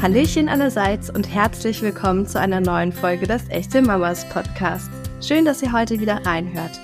Hallöchen 0.00 0.48
allerseits 0.48 1.10
und 1.10 1.28
herzlich 1.28 1.82
willkommen 1.82 2.24
zu 2.24 2.38
einer 2.38 2.60
neuen 2.60 2.92
Folge 2.92 3.26
des 3.26 3.42
Echte 3.48 3.82
Mamas 3.82 4.28
Podcasts. 4.28 4.88
Schön, 5.20 5.44
dass 5.44 5.60
ihr 5.60 5.72
heute 5.72 5.98
wieder 5.98 6.24
reinhört. 6.24 6.78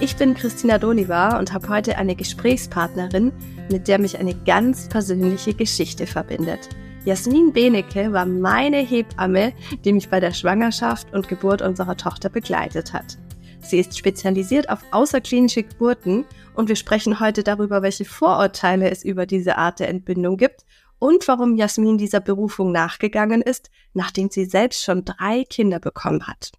Ich 0.00 0.16
bin 0.16 0.32
Christina 0.32 0.78
Doniva 0.78 1.38
und 1.38 1.52
habe 1.52 1.68
heute 1.68 1.98
eine 1.98 2.16
Gesprächspartnerin, 2.16 3.32
mit 3.70 3.86
der 3.86 3.98
mich 3.98 4.18
eine 4.18 4.34
ganz 4.34 4.88
persönliche 4.88 5.52
Geschichte 5.52 6.06
verbindet. 6.06 6.70
Jasmin 7.04 7.52
Benecke 7.52 8.14
war 8.14 8.24
meine 8.24 8.78
Hebamme, 8.78 9.52
die 9.84 9.92
mich 9.92 10.08
bei 10.08 10.18
der 10.18 10.32
Schwangerschaft 10.32 11.12
und 11.12 11.28
Geburt 11.28 11.60
unserer 11.60 11.98
Tochter 11.98 12.30
begleitet 12.30 12.94
hat. 12.94 13.18
Sie 13.60 13.78
ist 13.78 13.96
spezialisiert 13.96 14.70
auf 14.70 14.80
außerklinische 14.90 15.64
Geburten 15.64 16.24
und 16.54 16.70
wir 16.70 16.76
sprechen 16.76 17.20
heute 17.20 17.42
darüber, 17.42 17.82
welche 17.82 18.06
Vorurteile 18.06 18.90
es 18.90 19.04
über 19.04 19.26
diese 19.26 19.58
Art 19.58 19.80
der 19.80 19.90
Entbindung 19.90 20.38
gibt 20.38 20.64
und 21.04 21.28
warum 21.28 21.54
Jasmin 21.54 21.98
dieser 21.98 22.20
Berufung 22.20 22.72
nachgegangen 22.72 23.42
ist, 23.42 23.70
nachdem 23.92 24.30
sie 24.30 24.46
selbst 24.46 24.82
schon 24.82 25.04
drei 25.04 25.44
Kinder 25.44 25.78
bekommen 25.78 26.26
hat. 26.26 26.52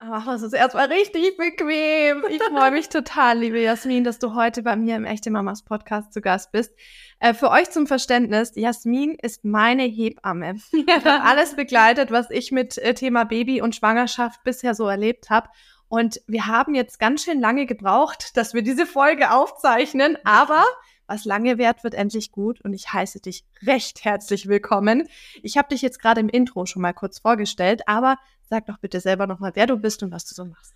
Ach, 0.00 0.26
das 0.26 0.42
ist 0.42 0.52
erstmal 0.52 0.92
richtig 0.92 1.38
bequem. 1.38 2.26
Ich 2.28 2.42
freue 2.42 2.72
mich 2.72 2.90
total, 2.90 3.38
liebe 3.38 3.58
Jasmin, 3.58 4.04
dass 4.04 4.18
du 4.18 4.34
heute 4.34 4.62
bei 4.62 4.76
mir 4.76 4.96
im 4.96 5.06
Echte 5.06 5.30
Mamas 5.30 5.62
Podcast 5.62 6.12
zu 6.12 6.20
Gast 6.20 6.52
bist. 6.52 6.74
Äh, 7.20 7.32
für 7.32 7.50
euch 7.50 7.70
zum 7.70 7.86
Verständnis, 7.86 8.52
Jasmin 8.54 9.16
ist 9.22 9.46
meine 9.46 9.84
Hebamme. 9.84 10.56
Ja. 10.86 11.22
Alles 11.22 11.56
begleitet, 11.56 12.10
was 12.10 12.30
ich 12.30 12.52
mit 12.52 12.76
äh, 12.76 12.92
Thema 12.92 13.24
Baby 13.24 13.62
und 13.62 13.74
Schwangerschaft 13.74 14.44
bisher 14.44 14.74
so 14.74 14.86
erlebt 14.86 15.30
habe. 15.30 15.48
Und 15.88 16.20
wir 16.26 16.46
haben 16.48 16.74
jetzt 16.74 16.98
ganz 16.98 17.24
schön 17.24 17.40
lange 17.40 17.64
gebraucht, 17.64 18.36
dass 18.36 18.52
wir 18.52 18.60
diese 18.60 18.84
Folge 18.84 19.30
aufzeichnen, 19.30 20.18
aber 20.24 20.64
was 21.06 21.24
lange 21.24 21.58
währt, 21.58 21.84
wird 21.84 21.94
endlich 21.94 22.32
gut 22.32 22.60
und 22.62 22.72
ich 22.72 22.92
heiße 22.92 23.20
dich 23.20 23.44
recht 23.62 24.04
herzlich 24.04 24.48
willkommen. 24.48 25.08
Ich 25.42 25.56
habe 25.58 25.68
dich 25.68 25.82
jetzt 25.82 26.00
gerade 26.00 26.20
im 26.20 26.28
Intro 26.28 26.66
schon 26.66 26.82
mal 26.82 26.92
kurz 26.92 27.18
vorgestellt, 27.18 27.86
aber 27.86 28.16
sag 28.48 28.66
doch 28.66 28.78
bitte 28.78 29.00
selber 29.00 29.26
nochmal, 29.26 29.52
wer 29.54 29.66
du 29.66 29.76
bist 29.76 30.02
und 30.02 30.12
was 30.12 30.24
du 30.26 30.34
so 30.34 30.44
machst. 30.44 30.74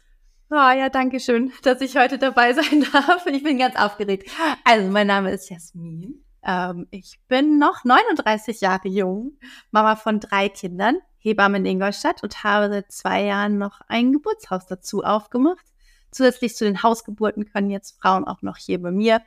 Oh 0.51 0.55
ja, 0.55 0.89
danke 0.89 1.21
schön, 1.21 1.53
dass 1.63 1.81
ich 1.81 1.97
heute 1.97 2.19
dabei 2.19 2.53
sein 2.55 2.87
darf. 2.93 3.27
Ich 3.27 3.43
bin 3.43 3.59
ganz 3.59 3.77
aufgeregt. 3.77 4.31
Also, 4.65 4.91
mein 4.91 5.07
Name 5.07 5.31
ist 5.31 5.51
Jasmin. 5.51 6.25
Ähm, 6.43 6.87
ich 6.91 7.21
bin 7.29 7.59
noch 7.59 7.85
39 7.85 8.61
Jahre 8.61 8.89
jung, 8.89 9.33
Mama 9.71 9.97
von 9.97 10.21
drei 10.21 10.49
Kindern, 10.49 10.97
Hebamme 11.19 11.59
in 11.59 11.67
Ingolstadt 11.67 12.23
und 12.23 12.45
habe 12.45 12.69
seit 12.71 12.93
zwei 12.93 13.25
Jahren 13.25 13.59
noch 13.59 13.81
ein 13.89 14.13
Geburtshaus 14.13 14.67
dazu 14.67 15.03
aufgemacht. 15.03 15.65
Zusätzlich 16.11 16.57
zu 16.57 16.65
den 16.65 16.83
Hausgeburten 16.83 17.45
können 17.45 17.71
jetzt 17.71 18.01
Frauen 18.01 18.25
auch 18.25 18.41
noch 18.41 18.57
hier 18.57 18.81
bei 18.81 18.91
mir 18.91 19.21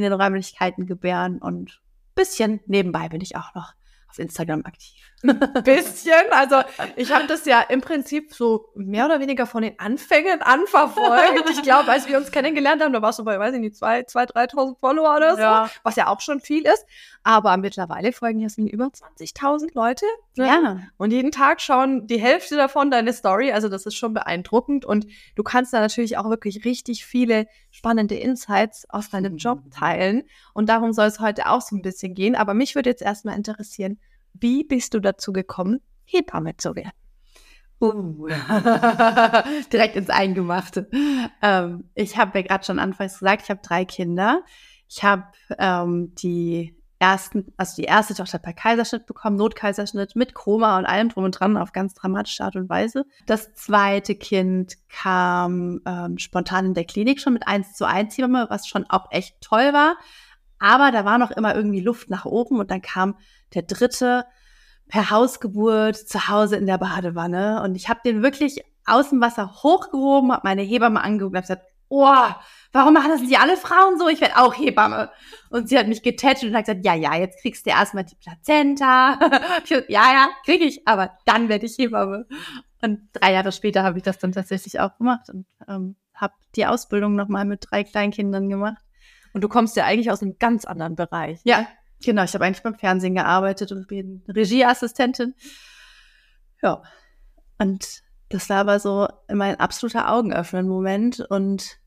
in 0.00 0.10
den 0.10 0.20
Räumlichkeiten 0.20 0.86
gebären 0.86 1.38
und 1.38 1.80
bisschen 2.14 2.60
nebenbei 2.66 3.08
bin 3.08 3.20
ich 3.20 3.36
auch 3.36 3.54
noch 3.54 3.74
auf 4.08 4.18
Instagram 4.18 4.64
aktiv. 4.64 5.09
bisschen. 5.64 6.14
Also 6.30 6.56
ich 6.96 7.12
habe 7.12 7.26
das 7.26 7.44
ja 7.44 7.60
im 7.60 7.80
Prinzip 7.80 8.32
so 8.32 8.70
mehr 8.74 9.04
oder 9.04 9.20
weniger 9.20 9.46
von 9.46 9.62
den 9.62 9.78
Anfängen 9.78 10.40
an 10.40 10.66
verfolgt. 10.66 11.50
Ich 11.50 11.62
glaube, 11.62 11.90
als 11.90 12.08
wir 12.08 12.16
uns 12.16 12.30
kennengelernt 12.30 12.82
haben, 12.82 12.92
da 12.92 13.02
warst 13.02 13.18
du 13.18 13.24
bei, 13.24 13.38
weiß 13.38 13.54
ich 13.54 13.60
nicht, 13.60 13.76
zwei, 13.76 14.04
zwei, 14.04 14.24
3.000 14.24 14.78
Follower 14.78 15.16
oder 15.16 15.34
so, 15.34 15.42
ja. 15.42 15.70
was 15.82 15.96
ja 15.96 16.06
auch 16.06 16.20
schon 16.20 16.40
viel 16.40 16.66
ist. 16.66 16.86
Aber 17.22 17.56
mittlerweile 17.58 18.12
folgen 18.12 18.40
Jasmin 18.40 18.66
über 18.66 18.86
20.000 18.86 19.74
Leute. 19.74 20.06
Ne? 20.36 20.46
Ja. 20.46 20.80
Und 20.96 21.10
jeden 21.10 21.32
Tag 21.32 21.60
schauen 21.60 22.06
die 22.06 22.18
Hälfte 22.18 22.56
davon 22.56 22.90
deine 22.90 23.12
Story. 23.12 23.52
Also 23.52 23.68
das 23.68 23.84
ist 23.84 23.96
schon 23.96 24.14
beeindruckend. 24.14 24.86
Und 24.86 25.06
du 25.34 25.42
kannst 25.42 25.74
da 25.74 25.80
natürlich 25.80 26.16
auch 26.16 26.30
wirklich 26.30 26.64
richtig 26.64 27.04
viele 27.04 27.46
spannende 27.70 28.14
Insights 28.14 28.88
aus 28.88 29.10
deinem 29.10 29.36
Job 29.36 29.60
teilen. 29.70 30.22
Und 30.54 30.70
darum 30.70 30.94
soll 30.94 31.06
es 31.06 31.20
heute 31.20 31.48
auch 31.48 31.60
so 31.60 31.76
ein 31.76 31.82
bisschen 31.82 32.14
gehen. 32.14 32.34
Aber 32.36 32.54
mich 32.54 32.74
würde 32.74 32.88
jetzt 32.88 33.02
erstmal 33.02 33.36
interessieren, 33.36 33.98
wie 34.34 34.64
bist 34.64 34.94
du 34.94 35.00
dazu 35.00 35.32
gekommen, 35.32 35.80
Hebamme 36.04 36.56
zu 36.56 36.74
werden? 36.74 36.92
Uh, 37.80 38.28
direkt 39.72 39.96
ins 39.96 40.10
Eingemachte. 40.10 40.90
Ähm, 41.40 41.84
ich 41.94 42.18
habe 42.18 42.38
ja 42.38 42.46
gerade 42.46 42.64
schon 42.64 42.78
anfangs 42.78 43.18
gesagt, 43.18 43.42
ich 43.44 43.50
habe 43.50 43.60
drei 43.62 43.86
Kinder. 43.86 44.42
Ich 44.86 45.02
habe 45.02 45.24
ähm, 45.58 46.14
die 46.16 46.76
ersten, 46.98 47.52
also 47.56 47.76
die 47.76 47.88
erste 47.88 48.14
Tochter 48.14 48.38
per 48.38 48.52
Kaiserschnitt 48.52 49.06
bekommen, 49.06 49.36
Notkaiserschnitt 49.36 50.14
mit 50.14 50.34
Koma 50.34 50.76
und 50.78 50.84
allem 50.84 51.08
drum 51.08 51.24
und 51.24 51.32
dran 51.32 51.56
auf 51.56 51.72
ganz 51.72 51.94
dramatische 51.94 52.44
Art 52.44 52.56
und 52.56 52.68
Weise. 52.68 53.06
Das 53.24 53.54
zweite 53.54 54.14
Kind 54.14 54.76
kam 54.88 55.80
ähm, 55.86 56.18
spontan 56.18 56.66
in 56.66 56.74
der 56.74 56.84
Klinik 56.84 57.20
schon 57.20 57.32
mit 57.32 57.48
1 57.48 57.72
zu 57.72 57.86
1 57.86 58.18
Hebamme, 58.18 58.46
was 58.50 58.68
schon 58.68 58.84
auch 58.90 59.06
echt 59.10 59.40
toll 59.40 59.72
war. 59.72 59.96
Aber 60.58 60.92
da 60.92 61.06
war 61.06 61.16
noch 61.16 61.30
immer 61.30 61.54
irgendwie 61.54 61.80
Luft 61.80 62.10
nach 62.10 62.26
oben 62.26 62.58
und 62.58 62.70
dann 62.70 62.82
kam 62.82 63.16
der 63.54 63.62
dritte 63.62 64.24
per 64.88 65.10
Hausgeburt 65.10 65.96
zu 65.96 66.28
Hause 66.28 66.56
in 66.56 66.66
der 66.66 66.78
Badewanne. 66.78 67.62
Und 67.62 67.74
ich 67.76 67.88
habe 67.88 68.00
den 68.04 68.22
wirklich 68.22 68.64
aus 68.86 69.10
dem 69.10 69.20
Wasser 69.20 69.62
hochgehoben, 69.62 70.32
habe 70.32 70.42
meine 70.44 70.62
Hebamme 70.62 71.00
angeguckt 71.02 71.32
und 71.32 71.36
habe 71.36 71.46
gesagt, 71.46 71.66
oh, 71.88 72.28
warum 72.72 72.94
machen 72.94 73.10
das 73.10 73.20
nicht 73.20 73.38
alle 73.38 73.56
Frauen 73.56 73.98
so? 73.98 74.08
Ich 74.08 74.20
werde 74.20 74.38
auch 74.38 74.54
Hebamme. 74.54 75.10
Und 75.50 75.68
sie 75.68 75.78
hat 75.78 75.88
mich 75.88 76.02
getätschelt 76.02 76.50
und 76.50 76.56
hat 76.56 76.66
gesagt, 76.66 76.84
ja, 76.84 76.94
ja, 76.94 77.16
jetzt 77.16 77.40
kriegst 77.40 77.66
du 77.66 77.70
erstmal 77.70 78.04
die 78.04 78.16
Plazenta. 78.16 79.18
ja, 79.88 80.12
ja, 80.12 80.28
krieg 80.44 80.62
ich, 80.62 80.86
aber 80.86 81.18
dann 81.26 81.48
werde 81.48 81.66
ich 81.66 81.78
Hebamme. 81.78 82.26
Und 82.82 83.00
drei 83.12 83.32
Jahre 83.32 83.52
später 83.52 83.82
habe 83.82 83.98
ich 83.98 84.04
das 84.04 84.18
dann 84.18 84.32
tatsächlich 84.32 84.80
auch 84.80 84.96
gemacht 84.96 85.28
und 85.28 85.46
ähm, 85.68 85.96
habe 86.14 86.34
die 86.56 86.66
Ausbildung 86.66 87.14
nochmal 87.14 87.44
mit 87.44 87.66
drei 87.70 87.84
Kleinkindern 87.84 88.48
gemacht. 88.48 88.82
Und 89.32 89.42
du 89.42 89.48
kommst 89.48 89.76
ja 89.76 89.84
eigentlich 89.84 90.10
aus 90.10 90.22
einem 90.22 90.38
ganz 90.38 90.64
anderen 90.64 90.96
Bereich. 90.96 91.40
Ja, 91.44 91.66
Genau, 92.04 92.24
ich 92.24 92.34
habe 92.34 92.44
eigentlich 92.44 92.62
beim 92.62 92.78
Fernsehen 92.78 93.14
gearbeitet 93.14 93.72
und 93.72 93.88
bin 93.88 94.22
Regieassistentin. 94.28 95.34
Ja, 96.62 96.82
und 97.58 98.02
das 98.30 98.48
war 98.48 98.58
aber 98.58 98.78
so 98.80 99.08
mein 99.28 99.58
absoluter 99.58 100.10
Augenöffnen-Moment 100.12 101.20
und 101.28 101.78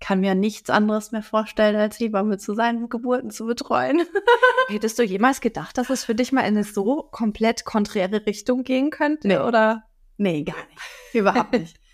kann 0.00 0.20
mir 0.20 0.34
nichts 0.34 0.70
anderes 0.70 1.12
mehr 1.12 1.22
vorstellen, 1.22 1.76
als 1.76 1.98
Hebamme 1.98 2.38
zu 2.38 2.54
sein 2.54 2.78
und 2.78 2.90
Geburten 2.90 3.30
zu 3.30 3.46
betreuen. 3.46 4.02
Hättest 4.68 4.98
du 4.98 5.02
jemals 5.02 5.40
gedacht, 5.40 5.76
dass 5.76 5.90
es 5.90 6.04
für 6.04 6.14
dich 6.14 6.32
mal 6.32 6.42
in 6.42 6.56
eine 6.56 6.64
so 6.64 7.02
komplett 7.10 7.64
konträre 7.64 8.24
Richtung 8.26 8.62
gehen 8.62 8.90
könnte? 8.90 9.26
Nee. 9.26 9.38
Oder? 9.38 9.84
Nee, 10.16 10.44
gar 10.44 10.56
nicht. 10.56 11.14
Überhaupt 11.14 11.52
nicht. 11.52 11.78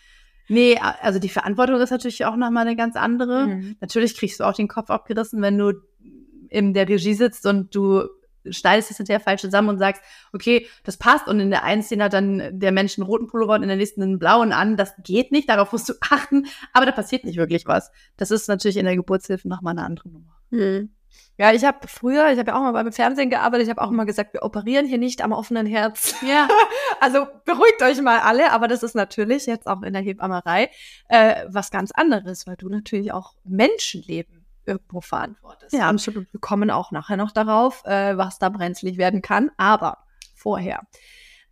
Nee, 0.47 0.79
also 0.79 1.19
die 1.19 1.31
Verantwortung 1.31 1.81
ist 1.81 1.89
natürlich 1.89 2.27
auch 2.27 2.37
nochmal 2.37 2.67
eine 2.67 2.77
ganz 2.77 2.97
andere. 2.97 3.47
Mhm. 3.47 3.77
Natürlich 3.81 4.15
kriegst 4.15 4.41
du 4.41 4.45
auch 4.45 4.53
den 4.53 4.69
Kopf 4.69 4.91
abgerissen, 4.91 5.41
wenn 5.41 5.57
du 5.57 5.73
in 6.49 6.75
der 6.75 6.89
Regie 6.89 7.15
sitzt 7.15 7.47
und 7.47 7.75
du 7.75 8.09
schneidest 8.51 8.91
es 8.91 8.97
hinterher 8.99 9.21
falsch 9.21 9.41
zusammen 9.41 9.71
und 9.71 9.79
sagst, 9.79 10.03
okay, 10.33 10.67
das 10.85 10.97
passt 10.97 11.29
und 11.29 11.41
in 11.41 11.51
der 11.51 11.65
einen 11.65 11.83
Szene 11.83 12.05
hat 12.05 12.13
dann 12.13 12.59
der 12.59 12.73
Mensch 12.73 12.99
einen 12.99 13.07
roten 13.07 13.27
Pullover 13.27 13.55
und 13.55 13.63
in 13.63 13.69
der 13.69 13.77
nächsten 13.77 14.03
einen 14.03 14.19
blauen 14.19 14.53
an. 14.53 14.77
Das 14.77 14.95
geht 15.03 15.33
nicht, 15.33 15.49
darauf 15.49 15.73
musst 15.73 15.89
du 15.89 15.95
achten, 16.01 16.47
aber 16.73 16.87
da 16.87 16.93
passiert 16.93 17.25
nicht 17.25 17.39
wirklich 17.39 17.67
was. 17.67 17.91
Das 18.17 18.31
ist 18.31 18.49
natürlich 18.49 18.77
in 18.77 18.85
der 18.85 18.97
Geburtshilfe 18.97 19.49
nochmal 19.49 19.73
eine 19.73 19.85
andere 19.85 20.09
Nummer. 20.09 20.37
Hm. 20.51 20.91
Ja, 21.37 21.53
ich 21.53 21.65
habe 21.65 21.89
früher, 21.89 22.31
ich 22.31 22.39
habe 22.39 22.51
ja 22.51 22.57
auch 22.57 22.61
mal 22.61 22.73
beim 22.73 22.93
Fernsehen 22.93 23.31
gearbeitet, 23.31 23.67
ich 23.67 23.71
habe 23.71 23.83
auch 23.83 23.91
immer 23.91 24.07
gesagt, 24.07 24.35
wir 24.35 24.43
operieren 24.43 24.87
hier 24.87 24.99
nicht 24.99 25.23
am 25.23 25.33
offenen 25.33 25.67
Herz. 25.67 26.15
Ja. 26.27 26.49
also 27.01 27.27
beruhigt 27.45 27.83
euch 27.83 28.01
mal 28.03 28.21
alle, 28.21 28.53
aber 28.53 28.69
das 28.69 28.83
ist 28.83 28.95
natürlich 28.95 29.47
jetzt 29.47 29.67
auch 29.67 29.83
in 29.83 29.93
der 29.93 30.03
Hebammerei 30.03 30.71
äh, 31.09 31.45
was 31.49 31.71
ganz 31.71 31.91
anderes, 31.91 32.47
weil 32.47 32.57
du 32.57 32.69
natürlich 32.69 33.13
auch 33.13 33.35
Menschenleben 33.45 34.44
irgendwo 34.67 35.01
verantwortest. 35.01 35.73
Ja, 35.73 35.89
absolut. 35.89 36.33
Wir 36.33 36.41
kommen 36.41 36.71
auch 36.71 36.91
nachher 36.91 37.17
noch 37.17 37.33
darauf, 37.33 37.85
äh, 37.85 38.17
was 38.17 38.39
da 38.39 38.49
brenzlig 38.49 38.99
werden 38.99 39.23
kann. 39.23 39.51
Aber 39.57 39.99
vorher. 40.35 40.83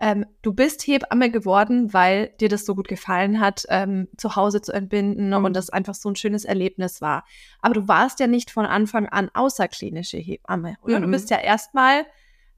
Ähm, 0.02 0.26
du 0.42 0.52
bist 0.52 0.82
Hebamme 0.82 1.30
geworden, 1.30 1.94
weil 1.94 2.30
dir 2.40 2.48
das 2.48 2.66
so 2.66 2.74
gut 2.74 2.88
gefallen 2.88 3.38
hat, 3.38 3.64
ähm, 3.68 4.08
zu 4.16 4.34
Hause 4.34 4.60
zu 4.60 4.72
entbinden 4.72 5.28
mhm. 5.28 5.44
und 5.44 5.54
das 5.54 5.70
einfach 5.70 5.94
so 5.94 6.08
ein 6.08 6.16
schönes 6.16 6.44
Erlebnis 6.44 7.00
war. 7.00 7.24
Aber 7.60 7.74
du 7.74 7.86
warst 7.86 8.18
ja 8.18 8.26
nicht 8.26 8.50
von 8.50 8.66
Anfang 8.66 9.06
an 9.06 9.30
außerklinische 9.32 10.16
Hebamme, 10.16 10.76
oder? 10.82 10.98
Mhm. 10.98 11.04
Du 11.04 11.10
bist 11.12 11.30
ja 11.30 11.38
erstmal, 11.38 12.00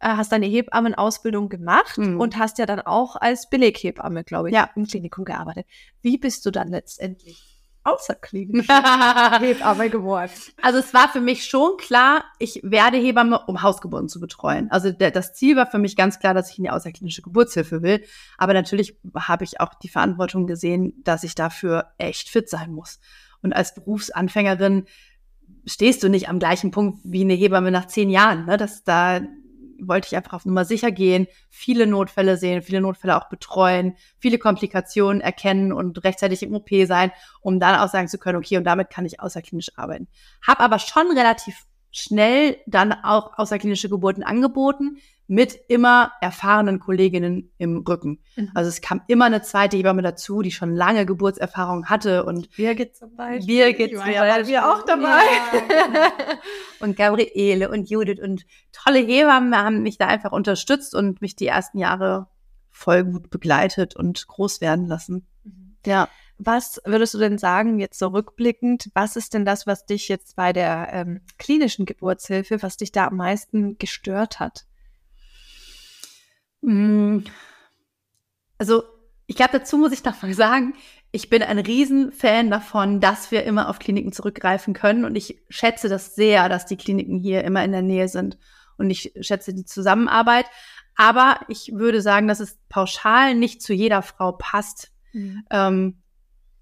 äh, 0.01 0.09
hast 0.09 0.33
deine 0.33 0.47
Hebammenausbildung 0.47 1.51
gemacht 1.51 1.99
mhm. 1.99 2.19
und 2.19 2.39
hast 2.39 2.57
ja 2.57 2.65
dann 2.65 2.81
auch 2.81 3.17
als 3.17 3.51
Beleghebamme, 3.51 4.25
glaube 4.25 4.49
ich, 4.49 4.55
ja. 4.55 4.71
im 4.75 4.87
Klinikum 4.87 5.27
gearbeitet. 5.27 5.67
Wie 6.01 6.17
bist 6.17 6.47
du 6.47 6.51
dann 6.51 6.69
letztendlich 6.69 7.54
außerklinisch 7.85 8.67
Hebamme 9.41 9.91
geworden. 9.91 10.31
Also 10.63 10.79
es 10.79 10.93
war 10.95 11.09
für 11.09 11.21
mich 11.21 11.45
schon 11.47 11.77
klar, 11.77 12.25
ich 12.39 12.61
werde 12.63 12.97
Hebamme, 12.97 13.41
um 13.47 13.63
Hausgeburten 13.63 14.09
zu 14.09 14.21
betreuen. 14.21 14.71
Also 14.71 14.91
der, 14.91 15.11
das 15.11 15.35
Ziel 15.35 15.57
war 15.57 15.67
für 15.67 15.79
mich 15.79 15.95
ganz 15.95 16.19
klar, 16.19 16.35
dass 16.35 16.51
ich 16.51 16.59
in 16.59 16.65
die 16.65 16.71
außerklinische 16.71 17.23
Geburtshilfe 17.23 17.83
will. 17.83 18.03
Aber 18.39 18.55
natürlich 18.55 18.99
habe 19.15 19.45
ich 19.45 19.61
auch 19.61 19.75
die 19.75 19.89
Verantwortung 19.89 20.47
gesehen, 20.47 20.95
dass 21.05 21.25
ich 21.25 21.35
dafür 21.35 21.93
echt 21.99 22.29
fit 22.29 22.49
sein 22.49 22.73
muss. 22.73 22.99
Und 23.43 23.53
als 23.53 23.75
Berufsanfängerin 23.75 24.87
stehst 25.67 26.03
du 26.03 26.09
nicht 26.09 26.29
am 26.29 26.39
gleichen 26.39 26.71
Punkt 26.71 27.01
wie 27.05 27.23
eine 27.23 27.35
Hebamme 27.35 27.71
nach 27.71 27.87
zehn 27.87 28.11
Jahren. 28.11 28.47
Ne? 28.47 28.57
Das, 28.57 28.85
da 28.85 29.21
wollte 29.89 30.09
ich 30.09 30.17
einfach 30.17 30.33
auf 30.33 30.45
Nummer 30.45 30.65
sicher 30.65 30.91
gehen, 30.91 31.27
viele 31.51 31.87
Notfälle 31.87 32.37
sehen, 32.37 32.63
viele 32.63 32.81
Notfälle 32.81 33.17
auch 33.17 33.29
betreuen, 33.29 33.97
viele 34.19 34.39
Komplikationen 34.39 35.21
erkennen 35.21 35.73
und 35.73 36.05
rechtzeitig 36.05 36.43
im 36.43 36.55
OP 36.55 36.69
sein, 36.87 37.13
um 37.41 37.61
dann 37.61 37.79
auch 37.79 37.89
sagen 37.89 38.09
zu 38.09 38.19
können, 38.19 38.39
okay, 38.39 38.57
und 38.57 38.65
damit 38.65 38.91
kann 38.91 39.07
ich 39.07 39.21
außerklinisch 39.21 39.77
arbeiten. 39.77 40.09
Hab 40.47 40.61
aber 40.61 40.79
schon 40.79 41.07
relativ 41.17 41.65
schnell 41.91 42.59
dann 42.67 42.93
auch 42.93 43.39
außerklinische 43.39 43.89
Geburten 43.89 44.25
angeboten, 44.25 44.99
mit 45.27 45.59
immer 45.69 46.13
erfahrenen 46.21 46.81
Kolleginnen 46.81 47.51
im 47.57 47.79
Rücken. 47.79 48.21
Mhm. 48.37 48.51
Also 48.55 48.69
es 48.69 48.83
kam 48.83 49.01
immer 49.09 49.25
eine 49.25 49.43
zweite 49.43 49.77
Hebamme 49.77 50.03
dazu, 50.03 50.43
die 50.43 50.51
schon 50.51 50.75
lange 50.75 51.07
Geburtserfahrung 51.07 51.87
hatte 51.87 52.25
und 52.25 52.51
Birgit 52.57 52.95
zum 52.95 53.17
Beispiel. 53.17 53.47
Birgit 53.47 53.93
Die 53.93 53.97
war 53.97 54.05
zum 54.05 54.13
ja 54.13 54.21
bei 54.21 54.29
Beispiel. 54.29 54.55
mir 54.55 54.71
auch 54.71 54.83
dabei. 54.85 55.23
Ja. 55.69 56.13
und 56.81 56.97
Gabriele 56.97 57.71
und 57.71 57.89
Judith 57.89 58.21
und 58.21 58.45
tolle 58.73 58.99
Hebammen 58.99 59.57
haben 59.57 59.83
mich 59.83 59.97
da 59.97 60.07
einfach 60.07 60.33
unterstützt 60.33 60.95
und 60.95 61.23
mich 61.23 61.37
die 61.37 61.47
ersten 61.47 61.79
Jahre 61.79 62.29
voll 62.71 63.05
gut 63.05 63.31
begleitet 63.31 63.97
und 63.97 64.27
groß 64.27 64.61
werden 64.61 64.87
lassen. 64.87 65.27
Ja. 65.87 66.09
Was 66.37 66.81
würdest 66.85 67.15
du 67.15 67.19
denn 67.19 67.39
sagen, 67.39 67.79
jetzt 67.79 67.97
so 67.97 68.09
rückblickend, 68.09 68.91
was 68.93 69.15
ist 69.15 69.35
denn 69.35 69.45
das, 69.45 69.69
was 69.69 69.87
dich 69.87 70.09
jetzt 70.09 70.35
bei 70.35 70.53
der 70.53 70.89
ähm, 70.91 71.21
klinischen 71.39 71.87
Geburtshilfe, 71.87 72.61
was 72.61 72.77
dich 72.77 72.91
da 72.91 73.07
am 73.07 73.17
meisten 73.17 73.79
gestört 73.79 74.41
hat? 74.41 74.67
Mm. 76.65 77.25
Also, 78.59 78.83
ich 79.27 79.37
glaube, 79.37 79.59
dazu 79.59 79.77
muss 79.77 79.93
ich 79.93 80.05
noch 80.05 80.21
mal 80.23 80.33
sagen, 80.35 80.75
ich 81.13 81.31
bin 81.31 81.43
ein 81.43 81.59
Riesenfan 81.59 82.51
davon, 82.51 83.01
dass 83.01 83.31
wir 83.31 83.45
immer 83.45 83.69
auf 83.69 83.79
Kliniken 83.79 84.13
zurückgreifen 84.13 84.75
können. 84.75 85.05
Und 85.05 85.17
ich 85.17 85.41
schätze 85.49 85.89
das 85.89 86.15
sehr, 86.15 86.49
dass 86.49 86.67
die 86.67 86.77
Kliniken 86.77 87.19
hier 87.19 87.45
immer 87.45 87.65
in 87.65 87.73
der 87.73 87.83
Nähe 87.83 88.09
sind. 88.09 88.39
Und 88.79 88.91
ich 88.91 89.13
schätze 89.21 89.55
die 89.55 89.65
Zusammenarbeit. 89.65 90.47
Aber 90.97 91.41
ich 91.49 91.73
würde 91.73 92.01
sagen, 92.01 92.29
dass 92.29 92.41
es 92.41 92.59
pauschal 92.69 93.35
nicht 93.35 93.63
zu 93.63 93.73
jeder 93.73 94.03
Frau 94.03 94.33
passt, 94.33 94.93
ähm, 95.51 96.03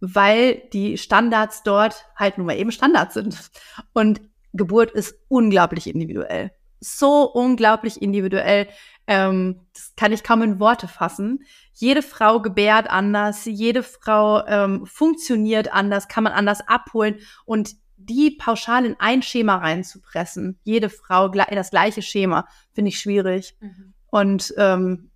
weil 0.01 0.63
die 0.73 0.99
Standards 0.99 1.63
dort 1.63 2.07
halt 2.17 2.39
nun 2.39 2.47
mal 2.47 2.57
eben 2.57 2.73
Standards 2.73 3.15
sind. 3.15 3.51
Und 3.93 4.21
Geburt 4.53 4.91
ist 4.91 5.15
unglaublich 5.29 5.87
individuell. 5.87 6.53
So 6.85 7.31
unglaublich 7.31 8.03
individuell. 8.03 8.69
Ähm, 9.07 9.61
das 9.73 9.93
kann 9.97 10.13
ich 10.13 10.25
kaum 10.25 10.43
in 10.43 10.61
Worte 10.61 10.89
fassen. 10.89 11.45
Jede 11.73 12.03
Frau 12.03 12.41
gebärt 12.41 12.91
anders, 12.91 13.45
jede 13.45 13.83
Frau 13.83 14.45
ähm, 14.47 14.85
funktioniert 14.87 15.73
anders, 15.73 16.09
kann 16.09 16.25
man 16.25 16.33
anders 16.33 16.67
abholen 16.67 17.19
und 17.45 17.77
die 17.97 18.33
pauschal 18.33 18.85
in 18.85 18.97
ein 18.99 19.23
Schema 19.23 19.57
reinzupressen, 19.57 20.59
jede 20.65 20.91
Frau 20.91 21.27
in 21.27 21.57
das 21.57 21.71
gleiche 21.71 22.03
Schema, 22.03 22.49
finde 22.73 22.89
ich 22.89 22.99
schwierig. 22.99 23.57
Und 24.11 24.53
ähm, 24.57 25.11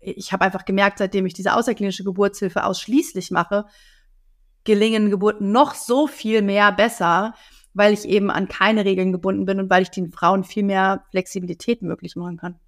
ich 0.00 0.32
habe 0.32 0.44
einfach 0.44 0.64
gemerkt, 0.64 0.98
seitdem 0.98 1.26
ich 1.26 1.34
diese 1.34 1.54
außerklinische 1.54 2.04
Geburtshilfe 2.04 2.64
ausschließlich 2.64 3.30
mache, 3.30 3.66
gelingen 4.64 5.10
Geburten 5.10 5.52
noch 5.52 5.74
so 5.74 6.06
viel 6.06 6.42
mehr 6.42 6.72
besser, 6.72 7.34
weil 7.74 7.92
ich 7.92 8.08
eben 8.08 8.30
an 8.30 8.48
keine 8.48 8.84
Regeln 8.84 9.12
gebunden 9.12 9.44
bin 9.44 9.60
und 9.60 9.68
weil 9.68 9.82
ich 9.82 9.90
den 9.90 10.10
Frauen 10.10 10.44
viel 10.44 10.62
mehr 10.62 11.04
Flexibilität 11.10 11.82
möglich 11.82 12.16
machen 12.16 12.38
kann. 12.38 12.58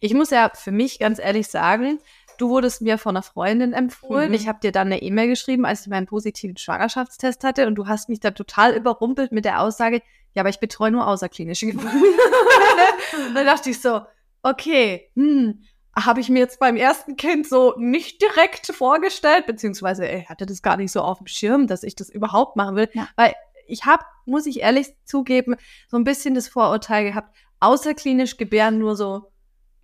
Ich 0.00 0.12
muss 0.14 0.30
ja 0.30 0.50
für 0.54 0.72
mich 0.72 0.98
ganz 0.98 1.18
ehrlich 1.18 1.48
sagen, 1.48 1.98
du 2.38 2.48
wurdest 2.48 2.82
mir 2.82 2.98
von 2.98 3.16
einer 3.16 3.22
Freundin 3.22 3.72
empfohlen. 3.72 4.30
Mhm. 4.30 4.34
Ich 4.34 4.48
habe 4.48 4.58
dir 4.60 4.72
dann 4.72 4.88
eine 4.88 5.00
E-Mail 5.02 5.28
geschrieben, 5.28 5.64
als 5.64 5.82
ich 5.82 5.88
meinen 5.88 6.06
positiven 6.06 6.56
Schwangerschaftstest 6.56 7.44
hatte 7.44 7.66
und 7.66 7.76
du 7.76 7.86
hast 7.86 8.08
mich 8.08 8.20
da 8.20 8.32
total 8.32 8.74
überrumpelt 8.74 9.30
mit 9.30 9.44
der 9.44 9.60
Aussage, 9.60 10.02
ja, 10.34 10.42
aber 10.42 10.48
ich 10.48 10.58
betreue 10.58 10.90
nur 10.90 11.06
außerklinische 11.06 11.66
Geburten. 11.66 12.02
dann 13.34 13.46
dachte 13.46 13.70
ich 13.70 13.80
so, 13.80 14.00
okay, 14.42 15.10
hm, 15.14 15.62
habe 15.96 16.20
ich 16.20 16.28
mir 16.28 16.40
jetzt 16.40 16.58
beim 16.58 16.76
ersten 16.76 17.16
Kind 17.16 17.48
so 17.48 17.74
nicht 17.78 18.20
direkt 18.20 18.66
vorgestellt, 18.66 19.46
beziehungsweise 19.46 20.06
ich 20.06 20.28
hatte 20.28 20.44
das 20.44 20.60
gar 20.60 20.76
nicht 20.76 20.90
so 20.90 21.00
auf 21.02 21.18
dem 21.18 21.28
Schirm, 21.28 21.66
dass 21.66 21.82
ich 21.84 21.94
das 21.94 22.10
überhaupt 22.10 22.56
machen 22.56 22.74
will, 22.76 22.88
Ja. 22.94 23.08
weil 23.16 23.34
ich 23.66 23.84
habe, 23.84 24.04
muss 24.26 24.46
ich 24.46 24.60
ehrlich 24.60 24.88
zugeben, 25.04 25.56
so 25.88 25.96
ein 25.96 26.04
bisschen 26.04 26.34
das 26.34 26.48
Vorurteil 26.48 27.04
gehabt, 27.04 27.34
außerklinisch 27.60 28.36
gebären 28.36 28.78
nur 28.78 28.96
so 28.96 29.30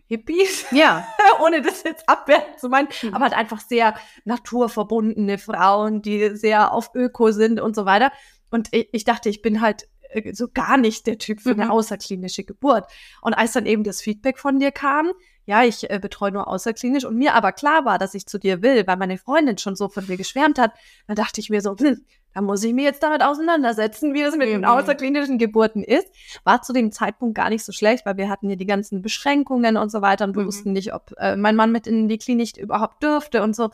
Hippies, 0.07 0.67
Ja, 0.73 1.07
ohne 1.45 1.63
das 1.63 1.85
jetzt 1.85 2.09
abwerten 2.09 2.59
zu 2.59 2.69
meinen, 2.69 2.89
Mhm. 3.03 3.15
aber 3.15 3.25
halt 3.25 3.35
einfach 3.35 3.61
sehr 3.61 3.95
naturverbundene 4.25 5.39
Frauen, 5.39 6.03
die 6.03 6.35
sehr 6.37 6.73
auf 6.73 6.91
Öko 6.95 7.31
sind 7.31 7.61
und 7.61 7.77
so 7.77 7.85
weiter. 7.85 8.11
Und 8.51 8.69
ich, 8.73 8.89
ich 8.93 9.05
dachte, 9.05 9.29
ich 9.29 9.43
bin 9.43 9.61
halt 9.61 9.89
so 10.33 10.49
gar 10.53 10.77
nicht 10.77 11.07
der 11.07 11.19
Typ 11.19 11.41
für 11.41 11.51
eine 11.51 11.67
Mhm. 11.67 11.71
außerklinische 11.71 12.45
Geburt. 12.45 12.87
Und 13.23 13.35
als 13.35 13.53
dann 13.53 13.67
eben 13.67 13.85
das 13.85 14.01
Feedback 14.01 14.39
von 14.39 14.59
dir 14.59 14.73
kam, 14.73 15.11
ja, 15.47 15.65
ich 15.65 15.89
äh, 15.91 15.99
betreue 15.99 16.31
nur 16.33 16.47
außerklinisch 16.49 17.05
und 17.05 17.17
mir 17.17 17.35
aber 17.35 17.53
klar 17.53 17.85
war, 17.85 17.99
dass 17.99 18.15
ich 18.15 18.27
zu 18.27 18.39
dir 18.39 18.63
will, 18.63 18.87
weil 18.87 18.97
meine 18.97 19.19
Freundin 19.19 19.59
schon 19.59 19.75
so 19.75 19.89
von 19.89 20.07
dir 20.07 20.17
geschwärmt 20.17 20.59
hat, 20.59 20.73
dann 21.09 21.17
dachte 21.17 21.41
ich 21.41 21.51
mir 21.51 21.61
so, 21.61 21.75
hm, 21.77 22.05
da 22.35 22.41
muss 22.41 22.63
ich 22.63 22.73
mir 22.73 22.85
jetzt 22.85 23.03
damit 23.03 23.25
auseinandersetzen, 23.25 24.15
wie 24.15 24.23
es 24.23 24.37
mit 24.37 24.49
den 24.49 24.59
Mhm. 24.61 24.65
außerklinischen 24.67 25.39
Geburten 25.39 25.83
ist. 25.83 26.07
War 26.45 26.63
zu 26.63 26.73
dem 26.73 26.93
Zeitpunkt 26.93 27.35
gar 27.35 27.49
nicht 27.51 27.65
so 27.65 27.73
schlecht, 27.73 28.07
weil 28.07 28.17
wir 28.17 28.29
hatten 28.29 28.49
ja 28.49 28.55
die 28.55 28.67
ganzen 28.67 29.03
Beschränkungen 29.03 29.77
und 29.77 29.91
so 29.91 30.01
weiter 30.03 30.25
und 30.27 30.37
wir 30.37 30.43
Mhm. 30.43 30.47
wussten 30.47 30.73
nicht, 30.73 30.95
ob 30.95 31.13
äh, 31.19 31.35
mein 31.35 31.57
Mann 31.57 31.73
mit 31.73 31.89
in 31.89 32.09
die 32.09 32.19
Klinik 32.19 32.57
überhaupt 32.57 33.03
dürfte 33.03 33.43
und 33.43 33.57
so. 33.57 33.71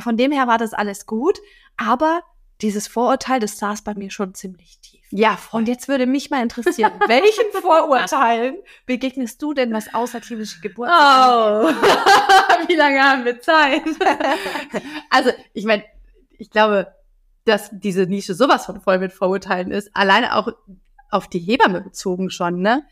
Von 0.00 0.16
dem 0.16 0.32
her 0.32 0.46
war 0.46 0.56
das 0.56 0.72
alles 0.72 1.04
gut, 1.04 1.38
aber 1.76 2.22
dieses 2.60 2.88
Vorurteil, 2.88 3.40
das 3.40 3.58
saß 3.58 3.82
bei 3.82 3.94
mir 3.94 4.10
schon 4.10 4.34
ziemlich 4.34 4.80
tief. 4.80 5.00
ja, 5.10 5.36
voll. 5.36 5.60
Und 5.60 5.68
jetzt 5.68 5.88
würde 5.88 6.06
mich 6.06 6.30
mal 6.30 6.42
interessieren, 6.42 6.92
welchen 7.06 7.50
Vorurteilen 7.60 8.56
begegnest 8.86 9.40
du 9.40 9.54
denn, 9.54 9.72
was 9.72 9.94
außerklinische 9.94 10.60
Geburt? 10.60 10.88
Oh, 10.88 10.92
wie 12.68 12.74
lange 12.74 13.00
haben 13.00 13.24
wir 13.24 13.40
Zeit? 13.40 13.82
also, 15.10 15.30
ich 15.52 15.64
meine, 15.64 15.84
ich 16.38 16.50
glaube, 16.50 16.92
dass 17.44 17.70
diese 17.72 18.02
Nische 18.02 18.34
sowas 18.34 18.66
von 18.66 18.80
voll 18.80 18.98
mit 18.98 19.12
Vorurteilen 19.12 19.70
ist. 19.70 19.90
Alleine 19.94 20.36
auch 20.36 20.48
auf 21.10 21.28
die 21.28 21.38
Hebamme 21.38 21.80
bezogen 21.80 22.30
schon, 22.30 22.60
ne? 22.60 22.84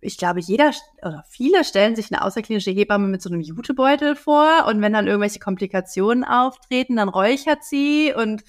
Ich 0.00 0.16
glaube, 0.16 0.38
jeder 0.38 0.72
oder 1.02 1.24
viele 1.28 1.64
stellen 1.64 1.96
sich 1.96 2.12
eine 2.12 2.22
außerklinische 2.22 2.70
Hebamme 2.70 3.08
mit 3.08 3.20
so 3.20 3.30
einem 3.30 3.40
Jutebeutel 3.40 4.14
vor 4.14 4.66
und 4.68 4.80
wenn 4.80 4.92
dann 4.92 5.08
irgendwelche 5.08 5.40
Komplikationen 5.40 6.22
auftreten, 6.22 6.96
dann 6.96 7.08
räuchert 7.08 7.64
sie 7.64 8.12
und 8.14 8.44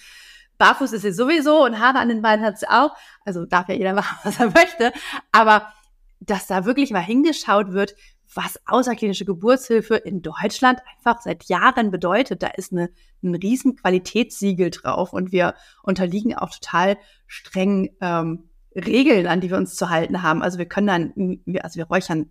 barfuß 0.59 0.93
ist 0.93 1.01
sie 1.01 1.11
sowieso 1.11 1.65
und 1.65 1.79
Haare 1.79 1.97
an 1.97 2.09
den 2.09 2.21
Beinen 2.21 2.45
hat 2.45 2.59
sie 2.59 2.69
auch. 2.69 2.95
Also 3.25 3.45
darf 3.45 3.67
ja 3.69 3.75
jeder 3.75 3.93
machen, 3.93 4.17
was 4.23 4.39
er 4.39 4.51
möchte. 4.51 4.93
Aber 5.31 5.73
dass 6.19 6.45
da 6.45 6.65
wirklich 6.65 6.91
mal 6.91 6.99
hingeschaut 6.99 7.71
wird, 7.71 7.95
was 8.35 8.59
außerklinische 8.67 9.25
Geburtshilfe 9.25 9.95
in 9.95 10.21
Deutschland 10.21 10.79
einfach 10.95 11.21
seit 11.21 11.45
Jahren 11.45 11.89
bedeutet. 11.89 12.43
Da 12.43 12.47
ist 12.47 12.71
eine, 12.71 12.89
ein 13.23 13.33
riesen 13.33 13.75
Qualitätssiegel 13.77 14.69
drauf 14.69 15.13
und 15.13 15.31
wir 15.31 15.55
unterliegen 15.81 16.35
auch 16.35 16.51
total 16.51 16.97
streng 17.25 17.95
ähm, 18.01 18.49
Regeln, 18.75 19.25
an 19.25 19.41
die 19.41 19.49
wir 19.49 19.57
uns 19.57 19.75
zu 19.75 19.89
halten 19.89 20.21
haben. 20.21 20.43
Also 20.43 20.59
wir 20.59 20.67
können 20.67 20.87
dann, 20.87 21.39
also 21.63 21.77
wir 21.77 21.85
räuchern 21.85 22.29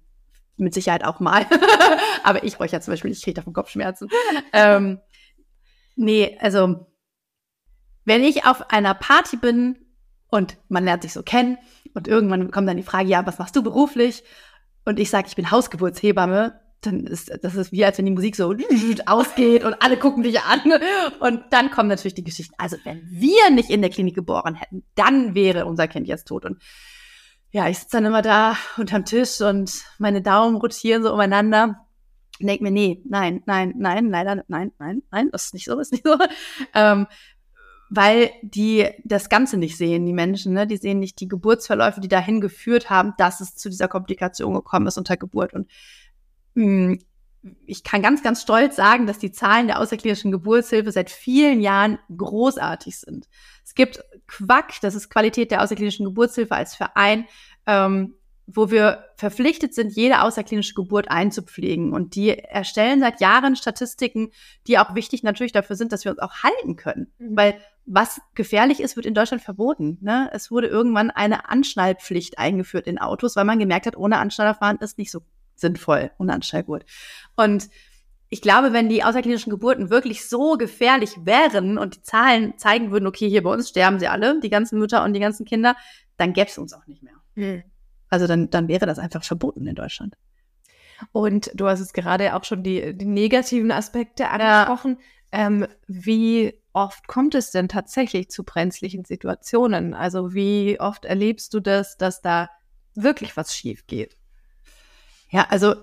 mit 0.56 0.74
Sicherheit 0.74 1.04
auch 1.04 1.18
mal, 1.18 1.46
aber 2.22 2.44
ich 2.44 2.60
räuchere 2.60 2.80
zum 2.80 2.92
Beispiel, 2.92 3.10
ich 3.10 3.22
kriege 3.22 3.34
davon 3.34 3.52
Kopfschmerzen. 3.52 4.08
ähm, 4.52 5.00
nee, 5.96 6.38
also 6.40 6.87
wenn 8.08 8.24
ich 8.24 8.44
auf 8.46 8.70
einer 8.70 8.94
Party 8.94 9.36
bin 9.36 9.76
und 10.30 10.56
man 10.68 10.84
lernt 10.84 11.02
sich 11.02 11.12
so 11.12 11.22
kennen 11.22 11.58
und 11.94 12.08
irgendwann 12.08 12.50
kommt 12.50 12.68
dann 12.68 12.76
die 12.76 12.82
Frage, 12.82 13.08
ja, 13.08 13.24
was 13.26 13.38
machst 13.38 13.54
du 13.54 13.62
beruflich? 13.62 14.24
Und 14.84 14.98
ich 14.98 15.10
sage, 15.10 15.28
ich 15.28 15.36
bin 15.36 15.50
Hausgeburtshebamme, 15.50 16.58
dann 16.80 17.06
ist 17.06 17.30
das 17.42 17.54
ist 17.54 17.72
wie, 17.72 17.84
als 17.84 17.98
wenn 17.98 18.06
die 18.06 18.12
Musik 18.12 18.36
so 18.36 18.54
ausgeht 19.06 19.64
und 19.64 19.74
alle 19.82 19.98
gucken 19.98 20.22
dich 20.22 20.40
an. 20.40 20.60
Und 21.20 21.42
dann 21.50 21.70
kommen 21.70 21.88
natürlich 21.88 22.14
die 22.14 22.24
Geschichten. 22.24 22.54
Also 22.56 22.76
wenn 22.84 23.02
wir 23.10 23.50
nicht 23.50 23.68
in 23.68 23.82
der 23.82 23.90
Klinik 23.90 24.14
geboren 24.14 24.54
hätten, 24.54 24.84
dann 24.94 25.34
wäre 25.34 25.66
unser 25.66 25.88
Kind 25.88 26.08
jetzt 26.08 26.28
tot. 26.28 26.44
Und 26.44 26.62
ja, 27.50 27.68
ich 27.68 27.78
sitze 27.78 27.96
dann 27.96 28.06
immer 28.06 28.22
da 28.22 28.56
unterm 28.76 29.04
Tisch 29.04 29.40
und 29.40 29.82
meine 29.98 30.22
Daumen 30.22 30.56
rotieren 30.56 31.02
so 31.02 31.12
umeinander. 31.12 31.84
Und 32.40 32.46
denk 32.46 32.60
mir, 32.60 32.70
nee, 32.70 33.02
nein, 33.08 33.42
nein, 33.46 33.74
nein, 33.76 34.10
leider, 34.10 34.44
nein, 34.46 34.70
nein, 34.78 35.02
nein, 35.10 35.28
das 35.32 35.46
ist 35.46 35.54
nicht 35.54 35.64
so, 35.64 35.74
das 35.74 35.88
ist 35.88 35.92
nicht 35.92 36.06
so. 36.06 36.16
Ähm, 36.74 37.06
weil 37.90 38.30
die 38.42 38.86
das 39.04 39.28
Ganze 39.28 39.56
nicht 39.56 39.76
sehen, 39.76 40.06
die 40.06 40.12
Menschen, 40.12 40.52
ne? 40.52 40.66
Die 40.66 40.76
sehen 40.76 40.98
nicht 40.98 41.20
die 41.20 41.28
Geburtsverläufe, 41.28 42.00
die 42.00 42.08
dahin 42.08 42.40
geführt 42.40 42.90
haben, 42.90 43.14
dass 43.18 43.40
es 43.40 43.56
zu 43.56 43.70
dieser 43.70 43.88
Komplikation 43.88 44.54
gekommen 44.54 44.86
ist 44.86 44.98
unter 44.98 45.16
Geburt. 45.16 45.54
Und 45.54 45.68
mh, 46.54 46.98
ich 47.66 47.84
kann 47.84 48.02
ganz, 48.02 48.22
ganz 48.22 48.42
stolz 48.42 48.76
sagen, 48.76 49.06
dass 49.06 49.18
die 49.18 49.32
Zahlen 49.32 49.68
der 49.68 49.80
außerklinischen 49.80 50.32
Geburtshilfe 50.32 50.92
seit 50.92 51.10
vielen 51.10 51.60
Jahren 51.60 51.98
großartig 52.14 52.98
sind. 52.98 53.28
Es 53.64 53.74
gibt 53.74 54.02
Quack, 54.26 54.80
das 54.82 54.94
ist 54.94 55.08
Qualität 55.08 55.50
der 55.50 55.62
außerklinischen 55.62 56.04
Geburtshilfe 56.04 56.54
als 56.54 56.74
Verein, 56.74 57.26
ähm, 57.66 58.14
wo 58.46 58.70
wir 58.70 59.04
verpflichtet 59.16 59.74
sind, 59.74 59.92
jede 59.94 60.22
außerklinische 60.22 60.74
Geburt 60.74 61.10
einzupflegen. 61.10 61.92
Und 61.92 62.14
die 62.14 62.30
erstellen 62.30 63.00
seit 63.00 63.20
Jahren 63.20 63.56
Statistiken, 63.56 64.30
die 64.66 64.78
auch 64.78 64.94
wichtig 64.94 65.22
natürlich 65.22 65.52
dafür 65.52 65.76
sind, 65.76 65.92
dass 65.92 66.04
wir 66.04 66.12
uns 66.12 66.20
auch 66.20 66.42
halten 66.42 66.76
können. 66.76 67.12
Mhm. 67.18 67.36
Weil 67.36 67.60
was 67.90 68.20
gefährlich 68.34 68.80
ist, 68.80 68.96
wird 68.96 69.06
in 69.06 69.14
Deutschland 69.14 69.42
verboten. 69.42 69.98
Ne? 70.00 70.28
Es 70.32 70.50
wurde 70.50 70.66
irgendwann 70.66 71.10
eine 71.10 71.48
Anschnallpflicht 71.48 72.38
eingeführt 72.38 72.86
in 72.86 72.98
Autos, 72.98 73.34
weil 73.34 73.44
man 73.44 73.58
gemerkt 73.58 73.86
hat, 73.86 73.96
ohne 73.96 74.18
Anschnaller 74.18 74.54
fahren 74.54 74.78
ist 74.80 74.98
nicht 74.98 75.10
so 75.10 75.22
sinnvoll, 75.56 76.10
ohne 76.18 76.34
Anschnallgurt. 76.34 76.84
Und 77.34 77.68
ich 78.28 78.42
glaube, 78.42 78.74
wenn 78.74 78.90
die 78.90 79.02
außerklinischen 79.04 79.50
Geburten 79.50 79.88
wirklich 79.88 80.28
so 80.28 80.58
gefährlich 80.58 81.24
wären 81.24 81.78
und 81.78 81.96
die 81.96 82.02
Zahlen 82.02 82.58
zeigen 82.58 82.90
würden, 82.90 83.06
okay, 83.06 83.28
hier 83.28 83.42
bei 83.42 83.50
uns 83.50 83.70
sterben 83.70 83.98
sie 83.98 84.08
alle, 84.08 84.38
die 84.40 84.50
ganzen 84.50 84.78
Mütter 84.78 85.02
und 85.02 85.14
die 85.14 85.20
ganzen 85.20 85.46
Kinder, 85.46 85.74
dann 86.18 86.34
gäbe 86.34 86.48
es 86.48 86.58
uns 86.58 86.74
auch 86.74 86.86
nicht 86.86 87.02
mehr. 87.02 87.14
Hm. 87.36 87.62
Also 88.10 88.26
dann, 88.26 88.50
dann 88.50 88.68
wäre 88.68 88.84
das 88.84 88.98
einfach 88.98 89.24
verboten 89.24 89.66
in 89.66 89.74
Deutschland. 89.74 90.14
Und 91.12 91.50
du 91.54 91.66
hast 91.66 91.80
es 91.80 91.92
gerade 91.94 92.34
auch 92.34 92.44
schon 92.44 92.62
die, 92.62 92.94
die 92.94 93.06
negativen 93.06 93.70
Aspekte 93.70 94.28
angesprochen. 94.28 94.98
Ja. 94.98 95.04
Ähm, 95.30 95.66
wie 95.86 96.54
oft 96.78 97.08
kommt 97.08 97.34
es 97.34 97.50
denn 97.50 97.68
tatsächlich 97.68 98.30
zu 98.30 98.44
brenzlichen 98.44 99.04
Situationen? 99.04 99.94
Also 99.94 100.32
wie 100.32 100.78
oft 100.78 101.04
erlebst 101.04 101.52
du 101.52 101.60
das, 101.60 101.96
dass 101.96 102.22
da 102.22 102.48
wirklich 102.94 103.36
was 103.36 103.54
schief 103.54 103.86
geht? 103.86 104.16
Ja, 105.30 105.46
also 105.50 105.74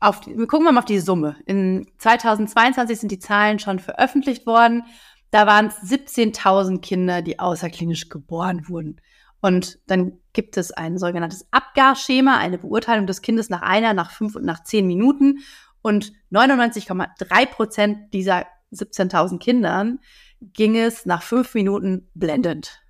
auf, 0.00 0.26
wir 0.26 0.46
gucken 0.46 0.72
mal 0.72 0.78
auf 0.78 0.84
die 0.84 1.00
Summe. 1.00 1.36
In 1.44 1.88
2022 1.98 3.00
sind 3.00 3.10
die 3.10 3.18
Zahlen 3.18 3.58
schon 3.58 3.80
veröffentlicht 3.80 4.46
worden. 4.46 4.84
Da 5.32 5.46
waren 5.46 5.66
es 5.66 5.74
17.000 5.90 6.80
Kinder, 6.80 7.20
die 7.20 7.40
außerklinisch 7.40 8.08
geboren 8.08 8.68
wurden. 8.68 9.00
Und 9.40 9.80
dann 9.88 10.18
gibt 10.32 10.56
es 10.56 10.70
ein 10.70 10.98
sogenanntes 10.98 11.46
Abgarschema, 11.50 12.38
eine 12.38 12.58
Beurteilung 12.58 13.06
des 13.06 13.22
Kindes 13.22 13.50
nach 13.50 13.62
einer, 13.62 13.92
nach 13.92 14.12
fünf 14.12 14.36
und 14.36 14.44
nach 14.44 14.62
zehn 14.62 14.86
Minuten. 14.86 15.40
Und 15.82 16.12
99,3 16.30 17.46
Prozent 17.46 18.14
dieser 18.14 18.46
17.000 18.72 19.38
Kindern 19.38 20.00
ging 20.40 20.76
es 20.76 21.06
nach 21.06 21.22
fünf 21.22 21.54
Minuten 21.54 22.08
blendend. 22.14 22.82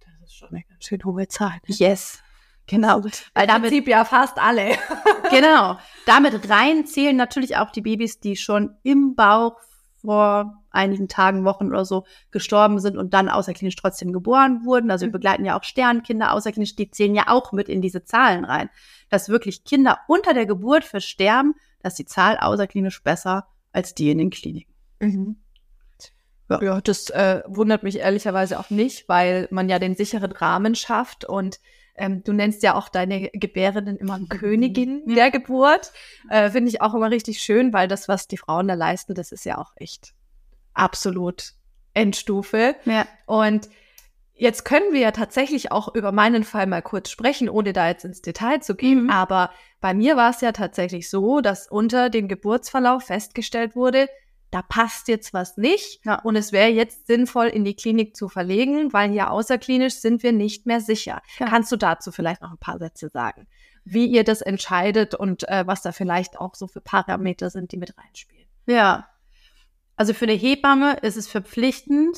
Das 0.00 0.30
ist 0.30 0.36
schon 0.36 0.48
eine 0.48 0.62
ganz 0.62 0.84
schön 0.84 1.04
hohe 1.04 1.28
Zahl. 1.28 1.58
Ne? 1.66 1.74
Yes. 1.74 2.22
Genau. 2.66 3.02
Weil 3.34 3.46
damit, 3.46 3.70
Prinzip 3.70 3.88
ja 3.88 4.04
fast 4.04 4.38
alle. 4.38 4.76
genau. 5.30 5.78
Damit 6.04 6.48
rein 6.48 6.84
zählen 6.84 7.16
natürlich 7.16 7.56
auch 7.56 7.70
die 7.70 7.80
Babys, 7.80 8.18
die 8.18 8.36
schon 8.36 8.76
im 8.82 9.14
Bauch 9.14 9.56
vor 10.00 10.62
einigen 10.70 11.08
Tagen, 11.08 11.44
Wochen 11.44 11.68
oder 11.68 11.84
so 11.84 12.04
gestorben 12.30 12.80
sind 12.80 12.96
und 12.96 13.14
dann 13.14 13.28
außerklinisch 13.28 13.76
trotzdem 13.76 14.12
geboren 14.12 14.64
wurden. 14.64 14.90
Also 14.90 15.02
wir 15.02 15.08
mhm. 15.08 15.12
begleiten 15.12 15.44
ja 15.44 15.58
auch 15.58 15.64
Sternkinder 15.64 16.32
außerklinisch, 16.32 16.76
die 16.76 16.90
zählen 16.90 17.14
ja 17.14 17.24
auch 17.28 17.52
mit 17.52 17.68
in 17.68 17.80
diese 17.80 18.04
Zahlen 18.04 18.44
rein. 18.44 18.68
Dass 19.08 19.28
wirklich 19.28 19.64
Kinder 19.64 20.00
unter 20.08 20.34
der 20.34 20.46
Geburt 20.46 20.84
versterben, 20.84 21.54
dass 21.82 21.94
die 21.94 22.04
Zahl 22.04 22.36
außerklinisch 22.38 23.02
besser 23.02 23.46
als 23.72 23.94
die 23.94 24.10
in 24.10 24.18
den 24.18 24.30
Kliniken. 24.30 24.74
Mhm. 25.00 25.36
Ja. 26.48 26.62
ja, 26.62 26.80
das 26.80 27.10
äh, 27.10 27.42
wundert 27.46 27.82
mich 27.82 27.98
ehrlicherweise 27.98 28.58
auch 28.60 28.70
nicht, 28.70 29.08
weil 29.08 29.48
man 29.50 29.68
ja 29.68 29.78
den 29.78 29.96
sicheren 29.96 30.32
Rahmen 30.32 30.74
schafft 30.74 31.24
und 31.24 31.58
ähm, 31.96 32.22
du 32.22 32.32
nennst 32.32 32.62
ja 32.62 32.74
auch 32.74 32.88
deine 32.88 33.30
Gebärenden 33.30 33.96
immer 33.96 34.20
Königin 34.28 35.02
der 35.06 35.30
Geburt. 35.30 35.92
Äh, 36.28 36.50
Finde 36.50 36.68
ich 36.68 36.80
auch 36.82 36.94
immer 36.94 37.10
richtig 37.10 37.40
schön, 37.40 37.72
weil 37.72 37.88
das, 37.88 38.08
was 38.08 38.28
die 38.28 38.36
Frauen 38.36 38.68
da 38.68 38.74
leisten, 38.74 39.14
das 39.14 39.32
ist 39.32 39.44
ja 39.44 39.58
auch 39.58 39.72
echt 39.76 40.12
absolut 40.74 41.54
Endstufe. 41.94 42.76
Ja. 42.84 43.06
Und 43.24 43.68
jetzt 44.34 44.64
können 44.64 44.92
wir 44.92 45.00
ja 45.00 45.10
tatsächlich 45.10 45.72
auch 45.72 45.94
über 45.94 46.12
meinen 46.12 46.44
Fall 46.44 46.66
mal 46.66 46.82
kurz 46.82 47.10
sprechen, 47.10 47.48
ohne 47.48 47.72
da 47.72 47.88
jetzt 47.88 48.04
ins 48.04 48.20
Detail 48.20 48.60
zu 48.60 48.76
gehen. 48.76 49.04
Mhm. 49.04 49.10
Aber 49.10 49.50
bei 49.80 49.94
mir 49.94 50.16
war 50.16 50.30
es 50.30 50.42
ja 50.42 50.52
tatsächlich 50.52 51.08
so, 51.08 51.40
dass 51.40 51.68
unter 51.68 52.10
dem 52.10 52.28
Geburtsverlauf 52.28 53.04
festgestellt 53.04 53.74
wurde, 53.74 54.08
da 54.56 54.62
passt 54.62 55.08
jetzt 55.08 55.34
was 55.34 55.58
nicht 55.58 56.00
ja. 56.06 56.14
und 56.22 56.34
es 56.34 56.50
wäre 56.50 56.70
jetzt 56.70 57.06
sinnvoll, 57.06 57.48
in 57.48 57.66
die 57.66 57.76
Klinik 57.76 58.16
zu 58.16 58.30
verlegen, 58.30 58.90
weil 58.94 59.10
hier 59.10 59.30
außerklinisch 59.30 59.96
sind 59.96 60.22
wir 60.22 60.32
nicht 60.32 60.64
mehr 60.64 60.80
sicher. 60.80 61.20
Ja. 61.38 61.44
Kannst 61.46 61.70
du 61.72 61.76
dazu 61.76 62.10
vielleicht 62.10 62.40
noch 62.40 62.52
ein 62.52 62.58
paar 62.58 62.78
Sätze 62.78 63.10
sagen, 63.10 63.46
wie 63.84 64.06
ihr 64.06 64.24
das 64.24 64.40
entscheidet 64.40 65.14
und 65.14 65.46
äh, 65.50 65.66
was 65.66 65.82
da 65.82 65.92
vielleicht 65.92 66.40
auch 66.40 66.54
so 66.54 66.68
für 66.68 66.80
Parameter 66.80 67.50
sind, 67.50 67.70
die 67.70 67.76
mit 67.76 67.98
reinspielen? 67.98 68.46
Ja, 68.64 69.10
also 69.94 70.14
für 70.14 70.24
eine 70.24 70.32
Hebamme 70.32 71.00
ist 71.02 71.18
es 71.18 71.28
verpflichtend, 71.28 72.16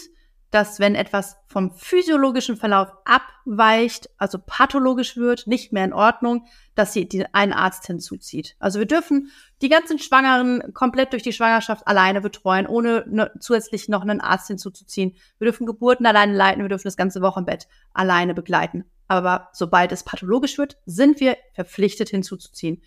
dass 0.50 0.80
wenn 0.80 0.94
etwas 0.94 1.36
vom 1.46 1.72
physiologischen 1.72 2.56
Verlauf 2.56 2.88
abweicht, 3.04 4.08
also 4.16 4.38
pathologisch 4.38 5.16
wird, 5.16 5.46
nicht 5.46 5.72
mehr 5.72 5.84
in 5.84 5.92
Ordnung, 5.92 6.46
dass 6.74 6.92
sie 6.92 7.06
die, 7.06 7.26
einen 7.34 7.52
Arzt 7.52 7.86
hinzuzieht. 7.86 8.56
Also 8.58 8.78
wir 8.78 8.86
dürfen 8.86 9.30
die 9.60 9.68
ganzen 9.68 9.98
Schwangeren 9.98 10.72
komplett 10.72 11.12
durch 11.12 11.22
die 11.22 11.32
Schwangerschaft 11.32 11.86
alleine 11.86 12.20
betreuen, 12.20 12.66
ohne 12.66 13.04
ne, 13.08 13.30
zusätzlich 13.40 13.88
noch 13.88 14.02
einen 14.02 14.20
Arzt 14.20 14.48
hinzuzuziehen. 14.48 15.16
Wir 15.38 15.46
dürfen 15.46 15.66
Geburten 15.66 16.06
alleine 16.06 16.34
leiten, 16.34 16.62
wir 16.62 16.68
dürfen 16.68 16.88
das 16.88 16.96
ganze 16.96 17.20
Wochenbett 17.20 17.68
alleine 17.92 18.34
begleiten. 18.34 18.84
Aber 19.06 19.48
sobald 19.52 19.92
es 19.92 20.04
pathologisch 20.04 20.58
wird, 20.58 20.78
sind 20.86 21.20
wir 21.20 21.36
verpflichtet 21.54 22.10
hinzuzuziehen. 22.10 22.82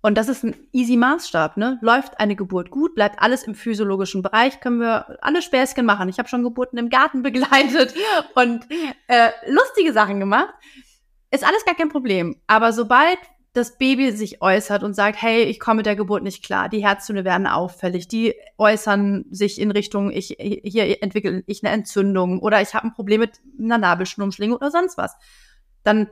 Und 0.00 0.16
das 0.16 0.28
ist 0.28 0.44
ein 0.44 0.54
easy 0.72 0.96
Maßstab, 0.96 1.56
ne? 1.56 1.78
Läuft 1.82 2.20
eine 2.20 2.36
Geburt 2.36 2.70
gut, 2.70 2.94
bleibt 2.94 3.20
alles 3.20 3.42
im 3.42 3.54
physiologischen 3.54 4.22
Bereich, 4.22 4.60
können 4.60 4.80
wir 4.80 5.18
alle 5.22 5.42
Späßchen 5.42 5.84
machen. 5.84 6.08
Ich 6.08 6.18
habe 6.18 6.28
schon 6.28 6.44
Geburten 6.44 6.78
im 6.78 6.88
Garten 6.88 7.22
begleitet 7.24 7.94
und 8.34 8.66
äh, 9.08 9.30
lustige 9.48 9.92
Sachen 9.92 10.20
gemacht. 10.20 10.54
Ist 11.30 11.44
alles 11.44 11.64
gar 11.64 11.74
kein 11.74 11.88
Problem. 11.88 12.36
Aber 12.46 12.72
sobald 12.72 13.18
das 13.54 13.76
Baby 13.76 14.12
sich 14.12 14.40
äußert 14.40 14.82
und 14.82 14.94
sagt, 14.94 15.20
hey, 15.20 15.42
ich 15.42 15.58
komme 15.58 15.78
mit 15.78 15.86
der 15.86 15.96
Geburt 15.96 16.22
nicht 16.22 16.44
klar, 16.44 16.68
die 16.68 16.84
Herztöne 16.84 17.24
werden 17.24 17.46
auffällig, 17.46 18.06
die 18.06 18.34
äußern 18.56 19.24
sich 19.30 19.60
in 19.60 19.70
Richtung, 19.70 20.10
ich 20.12 20.36
hier 20.38 21.02
entwickle 21.02 21.42
ich 21.46 21.64
eine 21.64 21.74
Entzündung 21.74 22.40
oder 22.40 22.62
ich 22.62 22.74
habe 22.74 22.86
ein 22.86 22.92
Problem 22.92 23.20
mit 23.20 23.40
einer 23.58 23.78
Nabelschnurmschlinge 23.78 24.54
oder 24.54 24.70
sonst 24.70 24.96
was, 24.96 25.16
dann 25.82 26.08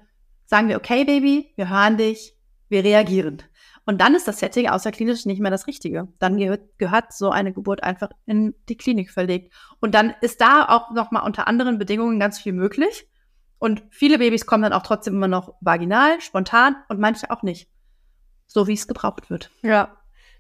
sagen 0.47 0.69
wir, 0.69 0.77
okay, 0.77 1.05
Baby, 1.05 1.53
wir 1.57 1.69
hören 1.69 1.97
dich, 1.97 2.37
wir 2.69 2.83
reagieren. 2.83 3.43
Und 3.87 4.01
dann 4.01 4.17
ist 4.17 4.27
das 4.27 4.41
Setting 4.41 4.69
außerklinisch 4.69 5.27
nicht 5.27 5.41
mehr 5.41 5.53
das 5.53 5.69
Richtige. 5.69 6.09
Dann 6.19 6.37
gehört, 6.37 6.77
gehört 6.77 7.13
so 7.13 7.31
eine 7.31 7.53
Geburt 7.53 7.85
einfach 7.85 8.11
in 8.27 8.55
die 8.69 8.77
Klinik 8.77 9.13
verlegt. 9.13 9.55
Und 9.81 9.95
dann 9.95 10.13
ist 10.21 10.41
da 10.41 10.67
auch 10.69 10.91
nochmal 10.91 11.23
unter 11.25 11.47
anderen 11.47 11.79
Bedingungen 11.79 12.19
ganz 12.19 12.41
viel 12.41 12.53
möglich. 12.53 13.09
Und 13.59 13.85
viele 13.91 14.19
Babys 14.19 14.45
kommen 14.45 14.65
dann 14.65 14.73
auch 14.73 14.83
trotzdem 14.83 15.15
immer 15.15 15.29
noch 15.29 15.55
vaginal, 15.61 16.21
spontan 16.21 16.77
und 16.89 16.99
manche 16.99 17.31
auch 17.31 17.45
nicht. 17.45 17.71
So 18.49 18.67
wie 18.67 18.75
es 18.75 18.89
gebraucht 18.89 19.31
wird. 19.31 19.53
Ja. 19.63 19.97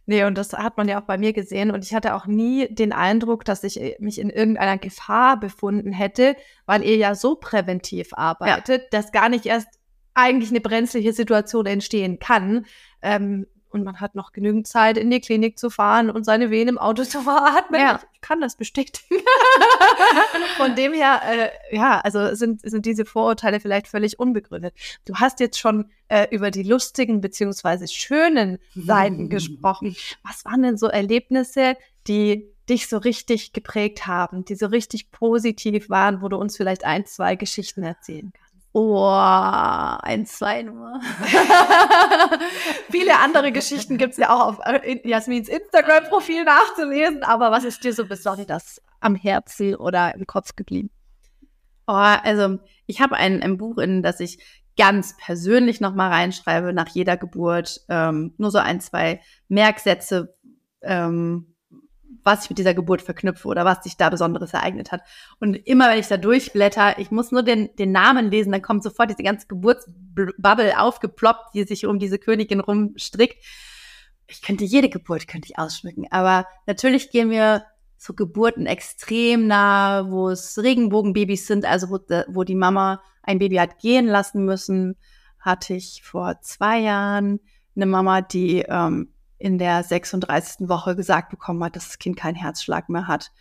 Nee, 0.06 0.24
und 0.24 0.38
das 0.38 0.52
hat 0.52 0.76
man 0.76 0.88
ja 0.88 1.00
auch 1.00 1.06
bei 1.06 1.18
mir 1.18 1.32
gesehen. 1.32 1.70
Und 1.70 1.84
ich 1.84 1.94
hatte 1.94 2.14
auch 2.14 2.26
nie 2.26 2.72
den 2.72 2.92
Eindruck, 2.92 3.44
dass 3.44 3.64
ich 3.64 3.80
äh, 3.80 3.96
mich 4.00 4.20
in 4.20 4.30
irgendeiner 4.30 4.78
Gefahr 4.78 5.38
befunden 5.38 5.92
hätte, 5.92 6.36
weil 6.64 6.82
ihr 6.82 6.96
ja 6.96 7.14
so 7.14 7.36
präventiv 7.36 8.12
arbeitet, 8.12 8.82
ja. 8.82 8.88
dass 8.90 9.12
gar 9.12 9.28
nicht 9.28 9.46
erst 9.46 9.68
eigentlich 10.14 10.50
eine 10.50 10.60
brenzliche 10.60 11.12
Situation 11.12 11.66
entstehen 11.66 12.18
kann. 12.18 12.66
Ähm, 13.06 13.46
und 13.70 13.84
man 13.84 14.00
hat 14.00 14.14
noch 14.14 14.32
genügend 14.32 14.66
Zeit, 14.66 14.96
in 14.96 15.10
die 15.10 15.20
Klinik 15.20 15.58
zu 15.58 15.70
fahren 15.70 16.08
und 16.10 16.24
seine 16.24 16.50
Wehen 16.50 16.68
im 16.68 16.78
Auto 16.78 17.04
zu 17.04 17.22
veratmen. 17.22 17.80
Ja. 17.80 18.00
Ich 18.14 18.20
kann 18.20 18.40
das 18.40 18.56
bestätigen. 18.56 19.20
Von 20.56 20.74
dem 20.74 20.92
her, 20.92 21.20
äh, 21.24 21.76
ja, 21.76 22.00
also 22.00 22.34
sind, 22.34 22.62
sind 22.62 22.86
diese 22.86 23.04
Vorurteile 23.04 23.60
vielleicht 23.60 23.86
völlig 23.86 24.18
unbegründet. 24.18 24.74
Du 25.04 25.14
hast 25.16 25.40
jetzt 25.40 25.58
schon 25.58 25.90
äh, 26.08 26.26
über 26.30 26.50
die 26.50 26.62
lustigen 26.62 27.20
beziehungsweise 27.20 27.86
schönen 27.86 28.58
Seiten 28.74 29.28
gesprochen. 29.30 29.94
Was 30.24 30.44
waren 30.44 30.62
denn 30.62 30.78
so 30.78 30.86
Erlebnisse, 30.86 31.76
die 32.08 32.48
dich 32.68 32.88
so 32.88 32.98
richtig 32.98 33.52
geprägt 33.52 34.06
haben, 34.06 34.44
die 34.44 34.56
so 34.56 34.66
richtig 34.66 35.12
positiv 35.12 35.88
waren, 35.88 36.22
wo 36.22 36.28
du 36.28 36.36
uns 36.36 36.56
vielleicht 36.56 36.84
ein, 36.84 37.06
zwei 37.06 37.36
Geschichten 37.36 37.84
erzählen 37.84 38.32
kannst? 38.32 38.45
Oh, 38.78 39.08
ein, 39.08 40.26
zwei 40.26 40.60
nur. 40.60 41.00
Viele 42.90 43.18
andere 43.20 43.50
Geschichten 43.50 43.96
gibt 43.96 44.12
es 44.12 44.18
ja 44.18 44.28
auch 44.28 44.48
auf 44.48 44.58
äh, 44.66 45.00
Jasmins 45.02 45.48
Instagram-Profil 45.48 46.44
nachzulesen, 46.44 47.22
aber 47.22 47.50
was 47.50 47.64
ist 47.64 47.82
dir 47.82 47.94
so 47.94 48.04
besonders 48.04 48.82
am 49.00 49.14
Herzen 49.14 49.76
oder 49.76 50.14
im 50.14 50.26
Kopf 50.26 50.56
geblieben? 50.56 50.90
Oh, 51.86 51.94
also 51.94 52.58
ich 52.84 53.00
habe 53.00 53.16
ein, 53.16 53.42
ein 53.42 53.56
Buch, 53.56 53.78
in 53.78 54.02
das 54.02 54.20
ich 54.20 54.44
ganz 54.76 55.16
persönlich 55.16 55.80
nochmal 55.80 56.10
reinschreibe 56.12 56.74
nach 56.74 56.88
jeder 56.88 57.16
Geburt. 57.16 57.80
Ähm, 57.88 58.34
nur 58.36 58.50
so 58.50 58.58
ein, 58.58 58.82
zwei 58.82 59.22
Merksätze, 59.48 60.36
ähm, 60.82 61.55
was 62.22 62.44
ich 62.44 62.50
mit 62.50 62.58
dieser 62.58 62.74
Geburt 62.74 63.02
verknüpfe 63.02 63.46
oder 63.48 63.64
was 63.64 63.84
sich 63.84 63.96
da 63.96 64.10
Besonderes 64.10 64.52
ereignet 64.52 64.92
hat. 64.92 65.02
Und 65.38 65.54
immer 65.54 65.88
wenn 65.88 65.98
ich 65.98 66.08
da 66.08 66.16
durchblätter, 66.16 66.98
ich 66.98 67.10
muss 67.10 67.30
nur 67.30 67.42
den, 67.42 67.74
den 67.76 67.92
Namen 67.92 68.30
lesen, 68.30 68.52
dann 68.52 68.62
kommt 68.62 68.82
sofort 68.82 69.10
diese 69.10 69.22
ganze 69.22 69.46
Geburtsbubble 69.46 70.78
aufgeploppt, 70.78 71.54
die 71.54 71.64
sich 71.64 71.86
um 71.86 71.98
diese 71.98 72.18
Königin 72.18 72.60
rumstrickt. 72.60 73.36
Ich 74.28 74.42
könnte 74.42 74.64
jede 74.64 74.88
Geburt 74.88 75.28
könnte 75.28 75.48
ich 75.48 75.58
ausschmücken, 75.58 76.06
aber 76.10 76.46
natürlich 76.66 77.10
gehen 77.10 77.30
wir 77.30 77.64
zu 77.96 78.14
Geburten 78.14 78.66
extrem 78.66 79.46
nah, 79.46 80.10
wo 80.10 80.28
es 80.28 80.58
Regenbogenbabys 80.58 81.46
sind, 81.46 81.64
also 81.64 81.90
wo, 81.90 81.98
wo 82.28 82.44
die 82.44 82.54
Mama 82.54 83.00
ein 83.22 83.38
Baby 83.38 83.56
hat 83.56 83.78
gehen 83.78 84.06
lassen 84.06 84.44
müssen, 84.44 84.96
hatte 85.38 85.74
ich 85.74 86.02
vor 86.04 86.40
zwei 86.40 86.80
Jahren 86.80 87.40
eine 87.74 87.86
Mama, 87.86 88.20
die 88.20 88.64
ähm, 88.68 89.12
in 89.38 89.58
der 89.58 89.82
36. 89.82 90.68
Woche 90.68 90.96
gesagt 90.96 91.30
bekommen 91.30 91.62
hat, 91.64 91.76
dass 91.76 91.88
das 91.88 91.98
Kind 91.98 92.16
keinen 92.16 92.36
Herzschlag 92.36 92.88
mehr 92.88 93.06
hat. 93.06 93.32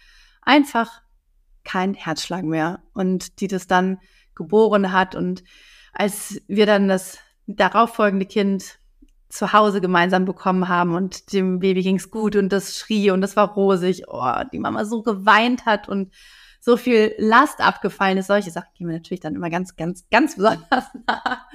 Einfach 0.41 1.01
kein 1.63 1.93
Herzschlag 1.93 2.43
mehr. 2.43 2.81
Und 2.93 3.39
die 3.39 3.47
das 3.47 3.67
dann 3.67 3.99
geboren 4.35 4.91
hat. 4.91 5.15
Und 5.15 5.43
als 5.93 6.41
wir 6.47 6.65
dann 6.65 6.87
das 6.87 7.17
darauffolgende 7.47 8.25
Kind 8.25 8.79
zu 9.29 9.53
Hause 9.53 9.81
gemeinsam 9.81 10.25
bekommen 10.25 10.67
haben 10.67 10.95
und 10.95 11.33
dem 11.33 11.59
Baby 11.59 11.81
ging's 11.81 12.11
gut 12.11 12.35
und 12.35 12.49
das 12.49 12.77
schrie 12.77 13.11
und 13.11 13.21
das 13.21 13.35
war 13.35 13.53
rosig, 13.53 14.03
oh, 14.07 14.43
die 14.51 14.59
Mama 14.59 14.85
so 14.85 15.01
geweint 15.01 15.65
hat 15.65 15.89
und 15.89 16.13
so 16.65 16.77
viel 16.77 17.13
Last 17.19 17.61
abgefallen 17.61 18.17
ist. 18.17 18.25
Solche 18.25 18.49
Sachen 18.49 18.73
gehen 18.73 18.87
mir 18.87 18.93
natürlich 18.93 19.19
dann 19.19 19.35
immer 19.35 19.51
ganz, 19.51 19.75
ganz, 19.75 20.03
ganz 20.09 20.35
besonders 20.35 20.65
nah. 21.07 21.45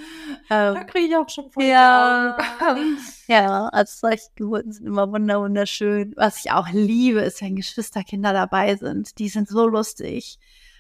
Ähm, 0.49 0.75
da 0.75 0.85
kriege 0.85 1.07
ich 1.09 1.17
auch 1.17 1.29
schon 1.29 1.51
voll 1.51 1.65
Ja, 1.65 2.39
ja, 3.27 3.67
also 3.71 4.07
solche 4.07 4.29
Geburten 4.37 4.71
sind 4.71 4.87
immer 4.87 5.11
wunderschön. 5.11 6.15
Was 6.17 6.45
ich 6.45 6.53
auch 6.53 6.69
liebe, 6.71 7.23
ist, 7.23 7.43
wenn 7.43 7.57
Geschwisterkinder 7.57 8.33
dabei 8.33 8.77
sind. 8.77 9.19
Die 9.19 9.29
sind 9.29 9.49
so 9.49 9.67
lustig. 9.67 10.39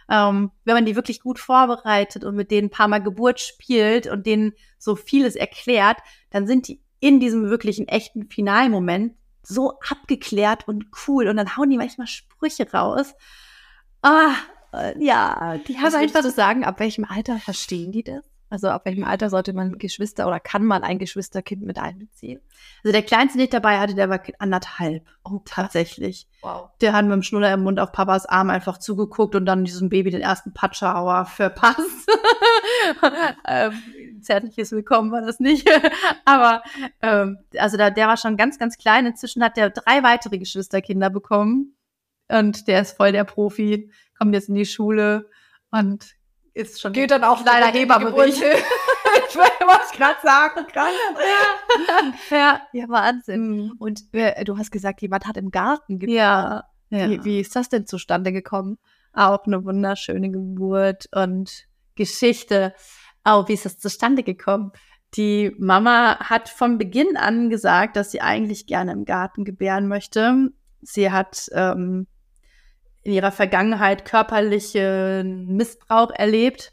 Ähm, 0.09 0.53
wenn 0.65 0.75
man 0.75 0.87
die 0.87 0.95
wirklich 0.95 1.23
gut 1.23 1.41
vorbereitet 1.41 2.23
und 2.23 2.37
mit 2.37 2.53
denen 2.53 2.69
ein 2.69 2.71
paar 2.71 2.87
Mal 2.87 3.03
Geburt 3.03 3.41
spielt 3.41 4.07
und 4.07 4.27
denen 4.27 4.53
so 4.79 4.95
vieles 4.95 5.35
erklärt, 5.35 5.99
dann 6.31 6.47
sind 6.47 6.69
die 6.69 6.81
in 7.01 7.19
diesem 7.19 7.51
wirklichen 7.51 7.89
echten 7.89 8.29
Finalmoment 8.31 9.15
so 9.43 9.81
abgeklärt 9.89 10.69
und 10.69 10.87
cool 11.09 11.27
und 11.27 11.37
dann 11.37 11.57
hauen 11.57 11.71
die 11.71 11.79
manchmal 11.79 12.07
Sprüche 12.07 12.71
raus. 12.71 13.17
Ah, 14.03 14.35
äh, 14.73 15.03
ja, 15.05 15.59
die 15.67 15.79
haben 15.79 15.95
einfach 15.95 16.23
zu 16.23 16.31
sagen, 16.31 16.65
ab 16.65 16.81
welchem 16.81 17.05
Alter 17.05 17.39
verstehen 17.39 17.93
die 17.93 18.03
das? 18.03 18.25
Also 18.53 18.69
ab 18.69 18.85
welchem 18.85 19.05
Alter 19.05 19.31
sollte 19.31 19.53
man 19.53 19.79
Geschwister 19.79 20.27
oder 20.27 20.41
kann 20.41 20.65
man 20.65 20.83
ein 20.83 20.99
Geschwisterkind 20.99 21.63
mit 21.63 21.79
einbeziehen? 21.79 22.41
Also 22.83 22.91
der 22.93 23.03
kleinste, 23.03 23.39
den 23.39 23.45
ich 23.45 23.51
dabei 23.51 23.79
hatte, 23.79 23.95
der 23.95 24.11
war 24.11 24.21
anderthalb. 24.41 25.07
Oh, 25.25 25.41
tatsächlich. 25.45 26.27
Wow. 26.43 26.71
Der 26.81 26.93
hat 26.93 27.05
mit 27.05 27.13
dem 27.13 27.23
Schnuller 27.23 27.55
im 27.55 27.63
Mund 27.63 27.79
auf 27.79 27.93
Papas 27.93 28.27
Arm 28.27 28.51
einfach 28.51 28.79
zugeguckt 28.79 29.37
und 29.37 29.47
dann 29.47 29.65
diesem 29.65 29.89
Baby 29.89 30.11
den 30.11 30.21
ersten 30.21 30.53
Patschauer 30.53 31.27
verpasst. 31.27 32.11
ähm, 33.47 33.73
zärtliches 34.21 34.73
Willkommen 34.73 35.13
war 35.13 35.21
das 35.21 35.39
nicht. 35.39 35.71
Aber 36.25 36.65
ähm, 37.03 37.39
also 37.57 37.77
da, 37.77 37.91
der 37.91 38.09
war 38.09 38.17
schon 38.17 38.37
ganz, 38.37 38.59
ganz 38.59 38.79
klein. 38.79 39.07
Inzwischen 39.07 39.45
hat 39.45 39.57
der 39.57 39.71
drei 39.71 40.03
weitere 40.03 40.39
Geschwisterkinder 40.39 41.09
bekommen. 41.09 41.77
Und 42.31 42.69
der 42.69 42.83
ist 42.83 42.97
voll 42.97 43.13
der 43.13 43.25
Profi, 43.25 43.91
kommt 44.19 44.35
jetzt 44.35 44.49
in 44.49 44.55
die 44.55 44.67
Schule 44.67 45.29
und 45.71 46.15
ist 46.55 46.81
schon 46.81 46.93
geht 46.93 47.11
dann 47.11 47.25
auch 47.25 47.45
leider 47.45 47.67
Hebammebericht. 47.67 48.43
ich 49.29 49.37
weiß, 49.37 49.51
was 49.67 49.93
gerade 49.93 50.19
sagen 50.23 50.67
kann. 50.73 50.93
Ja. 52.31 52.37
ja, 52.37 52.61
ja, 52.73 52.89
Wahnsinn. 52.89 53.73
Und 53.79 54.03
äh, 54.13 54.45
du 54.45 54.59
hast 54.59 54.71
gesagt, 54.71 55.01
jemand 55.03 55.27
hat 55.27 55.37
im 55.37 55.51
Garten 55.51 55.99
geboren. 55.99 56.17
Ja. 56.17 56.65
ja. 56.91 57.09
Wie, 57.09 57.25
wie 57.25 57.41
ist 57.41 57.55
das 57.57 57.69
denn 57.69 57.87
zustande 57.87 58.33
gekommen? 58.33 58.79
Auch 59.13 59.47
eine 59.47 59.65
wunderschöne 59.65 60.31
Geburt 60.31 61.09
und 61.13 61.67
Geschichte. 61.95 62.75
Auch 63.25 63.49
wie 63.49 63.55
ist 63.55 63.65
das 63.65 63.79
zustande 63.79 64.23
gekommen? 64.23 64.73
Die 65.15 65.55
Mama 65.59 66.19
hat 66.21 66.49
von 66.49 66.79
Beginn 66.79 67.17
an 67.17 67.51
gesagt, 67.51 67.97
dass 67.97 68.13
sie 68.13 68.21
eigentlich 68.21 68.67
gerne 68.67 68.93
im 68.93 69.05
Garten 69.05 69.45
gebären 69.45 69.89
möchte. 69.89 70.51
Sie 70.83 71.11
hat 71.11 71.49
ähm, 71.53 72.07
in 73.03 73.13
ihrer 73.13 73.33
Vergangenheit 73.33 74.05
körperlichen 74.05 75.47
Missbrauch 75.47 76.11
erlebt 76.11 76.73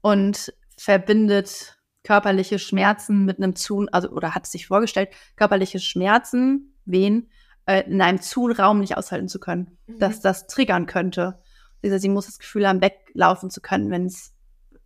und 0.00 0.52
verbindet 0.76 1.78
körperliche 2.02 2.58
Schmerzen 2.58 3.24
mit 3.24 3.38
einem 3.38 3.56
Zu, 3.56 3.86
also 3.90 4.10
oder 4.10 4.34
hat 4.34 4.46
sich 4.46 4.66
vorgestellt, 4.66 5.10
körperliche 5.36 5.80
Schmerzen, 5.80 6.74
wen, 6.84 7.30
äh, 7.66 7.82
in 7.88 8.00
einem 8.00 8.20
Zu-Raum 8.20 8.80
nicht 8.80 8.96
aushalten 8.96 9.28
zu 9.28 9.40
können, 9.40 9.78
mhm. 9.86 9.98
dass 9.98 10.20
das 10.20 10.46
triggern 10.46 10.86
könnte. 10.86 11.40
Sie, 11.82 11.98
sie 11.98 12.08
muss 12.08 12.26
das 12.26 12.38
Gefühl 12.38 12.68
haben, 12.68 12.82
weglaufen 12.82 13.50
zu 13.50 13.60
können, 13.60 13.90
wenn 13.90 14.06
es, 14.06 14.34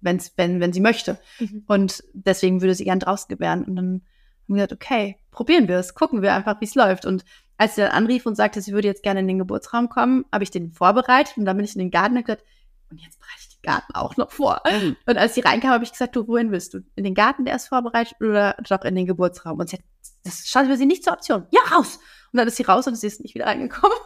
wenn's, 0.00 0.32
wenn, 0.36 0.60
wenn 0.60 0.72
sie 0.72 0.80
möchte. 0.80 1.18
Mhm. 1.40 1.64
Und 1.66 2.04
deswegen 2.12 2.60
würde 2.60 2.74
sie 2.74 2.84
gern 2.84 3.00
draußen 3.00 3.28
gebären. 3.28 3.64
Und 3.64 3.76
dann 3.76 3.86
haben 3.86 4.02
wir 4.46 4.66
gesagt, 4.66 4.72
okay, 4.72 5.16
probieren 5.30 5.68
wir 5.68 5.76
es, 5.76 5.94
gucken 5.94 6.22
wir 6.22 6.34
einfach, 6.34 6.60
wie 6.60 6.66
es 6.66 6.74
läuft. 6.74 7.04
Und 7.04 7.24
als 7.58 7.74
sie 7.74 7.82
dann 7.82 7.90
anrief 7.90 8.24
und 8.24 8.36
sagte, 8.36 8.62
sie 8.62 8.72
würde 8.72 8.88
jetzt 8.88 9.02
gerne 9.02 9.20
in 9.20 9.28
den 9.28 9.38
Geburtsraum 9.38 9.88
kommen, 9.88 10.24
habe 10.32 10.44
ich 10.44 10.50
den 10.50 10.72
vorbereitet 10.72 11.36
und 11.36 11.44
dann 11.44 11.56
bin 11.56 11.64
ich 11.64 11.74
in 11.74 11.80
den 11.80 11.90
Garten 11.90 12.16
und 12.16 12.24
gesagt, 12.24 12.44
und 12.90 12.98
jetzt 12.98 13.18
bereite 13.18 13.40
ich 13.40 13.48
den 13.48 13.62
Garten 13.62 13.94
auch 13.94 14.16
noch 14.16 14.30
vor. 14.30 14.62
Mhm. 14.70 14.96
Und 15.04 15.18
als 15.18 15.34
sie 15.34 15.40
reinkam, 15.40 15.70
habe 15.72 15.84
ich 15.84 15.92
gesagt, 15.92 16.16
du, 16.16 16.26
wohin 16.26 16.52
willst 16.52 16.72
du? 16.72 16.80
In 16.94 17.04
den 17.04 17.14
Garten, 17.14 17.44
der 17.44 17.56
ist 17.56 17.68
vorbereitet 17.68 18.14
oder 18.20 18.56
doch 18.68 18.82
in 18.84 18.94
den 18.94 19.06
Geburtsraum? 19.06 19.58
Und 19.58 19.68
sie 19.68 19.76
hat, 19.76 19.84
das 20.24 20.46
stand 20.46 20.70
für 20.70 20.76
sie 20.76 20.86
nicht 20.86 21.04
zur 21.04 21.12
Option. 21.12 21.46
Ja, 21.50 21.60
raus! 21.76 21.98
Und 22.32 22.38
dann 22.38 22.48
ist 22.48 22.56
sie 22.56 22.62
raus 22.62 22.86
und 22.86 22.94
sie 22.94 23.06
ist 23.06 23.20
nicht 23.20 23.34
wieder 23.34 23.46
reingekommen. 23.46 23.96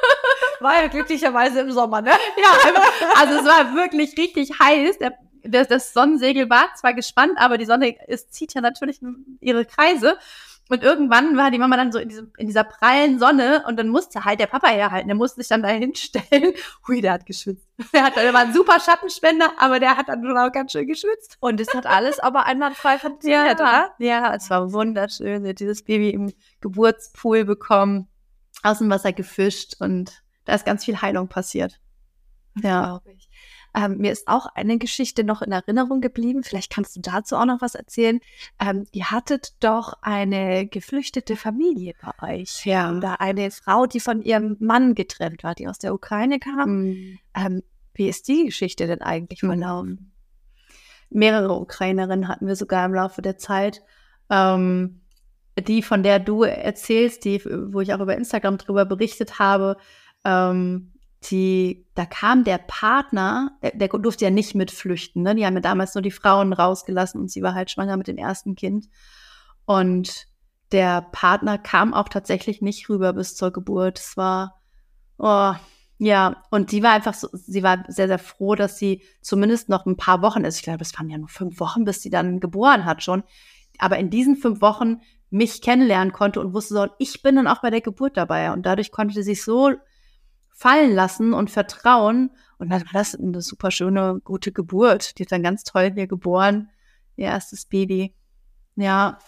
War 0.60 0.82
ja 0.82 0.88
glücklicherweise 0.88 1.60
im 1.60 1.72
Sommer, 1.72 2.02
ne? 2.02 2.10
Ja, 2.10 2.72
also 3.16 3.34
es 3.34 3.44
war 3.44 3.74
wirklich 3.74 4.16
richtig 4.16 4.60
heiß. 4.60 4.98
Der, 4.98 5.12
das, 5.42 5.66
das 5.66 5.92
Sonnensegel 5.92 6.48
war 6.48 6.72
zwar 6.76 6.94
gespannt, 6.94 7.32
aber 7.36 7.58
die 7.58 7.64
Sonne 7.64 7.96
ist, 8.06 8.32
zieht 8.32 8.54
ja 8.54 8.60
natürlich 8.60 9.00
ihre 9.40 9.64
Kreise. 9.64 10.16
Und 10.68 10.82
irgendwann 10.82 11.36
war 11.36 11.50
die 11.50 11.58
Mama 11.58 11.76
dann 11.76 11.92
so 11.92 11.98
in, 11.98 12.08
diesem, 12.08 12.32
in 12.38 12.46
dieser 12.46 12.64
prallen 12.64 13.18
Sonne 13.18 13.64
und 13.66 13.76
dann 13.78 13.88
musste 13.88 14.24
halt 14.24 14.40
der 14.40 14.46
Papa 14.46 14.68
herhalten. 14.68 15.08
Der 15.08 15.16
musste 15.16 15.40
sich 15.40 15.48
dann 15.48 15.62
da 15.62 15.68
hinstellen. 15.68 16.54
Hui, 16.88 17.00
der 17.00 17.12
hat 17.12 17.26
geschwitzt. 17.26 17.66
Der, 17.92 18.04
hat, 18.04 18.16
der 18.16 18.32
war 18.32 18.42
ein 18.42 18.52
super 18.52 18.78
Schattenspender, 18.78 19.52
aber 19.58 19.80
der 19.80 19.96
hat 19.96 20.08
dann 20.08 20.22
schon 20.22 20.38
auch 20.38 20.52
ganz 20.52 20.70
schön 20.70 20.86
geschwitzt. 20.86 21.36
Und 21.40 21.60
es 21.60 21.74
hat 21.74 21.84
alles 21.84 22.20
aber 22.20 22.46
einwandfrei 22.46 22.96
funktioniert, 22.96 23.58
ja, 23.58 23.64
oder? 23.64 23.90
Ja, 23.98 24.34
es 24.34 24.48
war 24.50 24.72
wunderschön. 24.72 25.42
Sie 25.42 25.48
hat 25.48 25.58
dieses 25.58 25.82
Baby 25.82 26.10
im 26.10 26.32
Geburtspool 26.60 27.44
bekommen, 27.44 28.08
aus 28.62 28.78
dem 28.78 28.88
Wasser 28.88 29.12
gefischt 29.12 29.74
und 29.80 30.22
da 30.44 30.54
ist 30.54 30.64
ganz 30.64 30.84
viel 30.84 31.00
Heilung 31.00 31.26
passiert. 31.26 31.80
Ja. 32.62 33.00
Glaube 33.00 33.12
ich. 33.12 33.28
Ähm, 33.74 33.98
mir 33.98 34.12
ist 34.12 34.28
auch 34.28 34.46
eine 34.46 34.78
Geschichte 34.78 35.24
noch 35.24 35.42
in 35.42 35.52
Erinnerung 35.52 36.00
geblieben. 36.00 36.42
Vielleicht 36.42 36.72
kannst 36.72 36.96
du 36.96 37.00
dazu 37.00 37.36
auch 37.36 37.46
noch 37.46 37.60
was 37.60 37.74
erzählen. 37.74 38.20
Ähm, 38.60 38.86
ihr 38.92 39.10
hattet 39.10 39.54
doch 39.60 39.94
eine 40.02 40.66
geflüchtete 40.66 41.36
Familie 41.36 41.94
bei 42.02 42.40
euch. 42.40 42.66
Ja. 42.66 42.92
Da 43.00 43.14
eine 43.14 43.50
Frau, 43.50 43.86
die 43.86 44.00
von 44.00 44.22
ihrem 44.22 44.56
Mann 44.60 44.94
getrennt 44.94 45.42
war, 45.42 45.54
die 45.54 45.68
aus 45.68 45.78
der 45.78 45.94
Ukraine 45.94 46.38
kam. 46.38 46.82
Mhm. 46.82 47.18
Ähm, 47.34 47.62
wie 47.94 48.08
ist 48.08 48.28
die 48.28 48.46
Geschichte 48.46 48.86
denn 48.86 49.02
eigentlich 49.02 49.42
mhm. 49.42 49.48
verlaufen? 49.48 50.12
Mehrere 51.10 51.58
Ukrainerinnen 51.58 52.28
hatten 52.28 52.46
wir 52.46 52.56
sogar 52.56 52.86
im 52.86 52.94
Laufe 52.94 53.22
der 53.22 53.38
Zeit. 53.38 53.82
Ähm, 54.30 55.00
die, 55.58 55.82
von 55.82 56.02
der 56.02 56.18
du 56.18 56.44
erzählst, 56.44 57.24
die, 57.24 57.44
wo 57.44 57.80
ich 57.80 57.92
auch 57.92 58.00
über 58.00 58.16
Instagram 58.16 58.56
drüber 58.56 58.86
berichtet 58.86 59.38
habe, 59.38 59.76
ähm, 60.24 60.91
die, 61.30 61.86
da 61.94 62.04
kam 62.04 62.44
der 62.44 62.58
Partner, 62.58 63.56
der, 63.62 63.72
der, 63.72 63.88
durfte 63.88 64.24
ja 64.24 64.30
nicht 64.30 64.54
mitflüchten, 64.54 65.22
ne? 65.22 65.34
Die 65.34 65.46
haben 65.46 65.54
ja 65.54 65.60
damals 65.60 65.94
nur 65.94 66.02
die 66.02 66.10
Frauen 66.10 66.52
rausgelassen 66.52 67.20
und 67.20 67.30
sie 67.30 67.42
war 67.42 67.54
halt 67.54 67.70
schwanger 67.70 67.96
mit 67.96 68.08
dem 68.08 68.18
ersten 68.18 68.54
Kind. 68.54 68.88
Und 69.64 70.26
der 70.72 71.02
Partner 71.12 71.58
kam 71.58 71.94
auch 71.94 72.08
tatsächlich 72.08 72.62
nicht 72.62 72.88
rüber 72.88 73.12
bis 73.12 73.36
zur 73.36 73.52
Geburt. 73.52 73.98
Es 73.98 74.16
war, 74.16 74.60
oh, 75.18 75.52
ja, 75.98 76.42
und 76.50 76.72
die 76.72 76.82
war 76.82 76.92
einfach 76.92 77.14
so, 77.14 77.28
sie 77.32 77.62
war 77.62 77.84
sehr, 77.88 78.08
sehr 78.08 78.18
froh, 78.18 78.54
dass 78.56 78.78
sie 78.78 79.02
zumindest 79.20 79.68
noch 79.68 79.86
ein 79.86 79.96
paar 79.96 80.22
Wochen 80.22 80.44
ist. 80.44 80.56
Ich 80.56 80.62
glaube, 80.62 80.82
es 80.82 80.98
waren 80.98 81.08
ja 81.08 81.18
nur 81.18 81.28
fünf 81.28 81.60
Wochen, 81.60 81.84
bis 81.84 82.02
sie 82.02 82.10
dann 82.10 82.40
geboren 82.40 82.84
hat 82.84 83.02
schon. 83.02 83.22
Aber 83.78 83.98
in 83.98 84.10
diesen 84.10 84.36
fünf 84.36 84.60
Wochen 84.60 85.00
mich 85.30 85.62
kennenlernen 85.62 86.12
konnte 86.12 86.40
und 86.40 86.54
wusste 86.54 86.74
so, 86.74 86.86
ich 86.98 87.22
bin 87.22 87.36
dann 87.36 87.46
auch 87.46 87.62
bei 87.62 87.70
der 87.70 87.80
Geburt 87.80 88.16
dabei. 88.16 88.52
Und 88.52 88.66
dadurch 88.66 88.90
konnte 88.90 89.14
sie 89.14 89.22
sich 89.22 89.44
so 89.44 89.72
fallen 90.62 90.94
lassen 90.94 91.32
und 91.32 91.50
vertrauen. 91.50 92.30
Und 92.58 92.70
dann 92.70 92.82
war 92.82 92.92
das 92.92 93.16
eine 93.16 93.42
super 93.42 93.72
schöne, 93.72 94.20
gute 94.22 94.52
Geburt. 94.52 95.18
Die 95.18 95.24
hat 95.24 95.32
dann 95.32 95.42
ganz 95.42 95.64
toll 95.64 95.90
hier 95.92 96.06
geboren, 96.06 96.70
ihr 97.16 97.26
erstes 97.26 97.66
Baby. 97.66 98.14
Ja. 98.76 99.18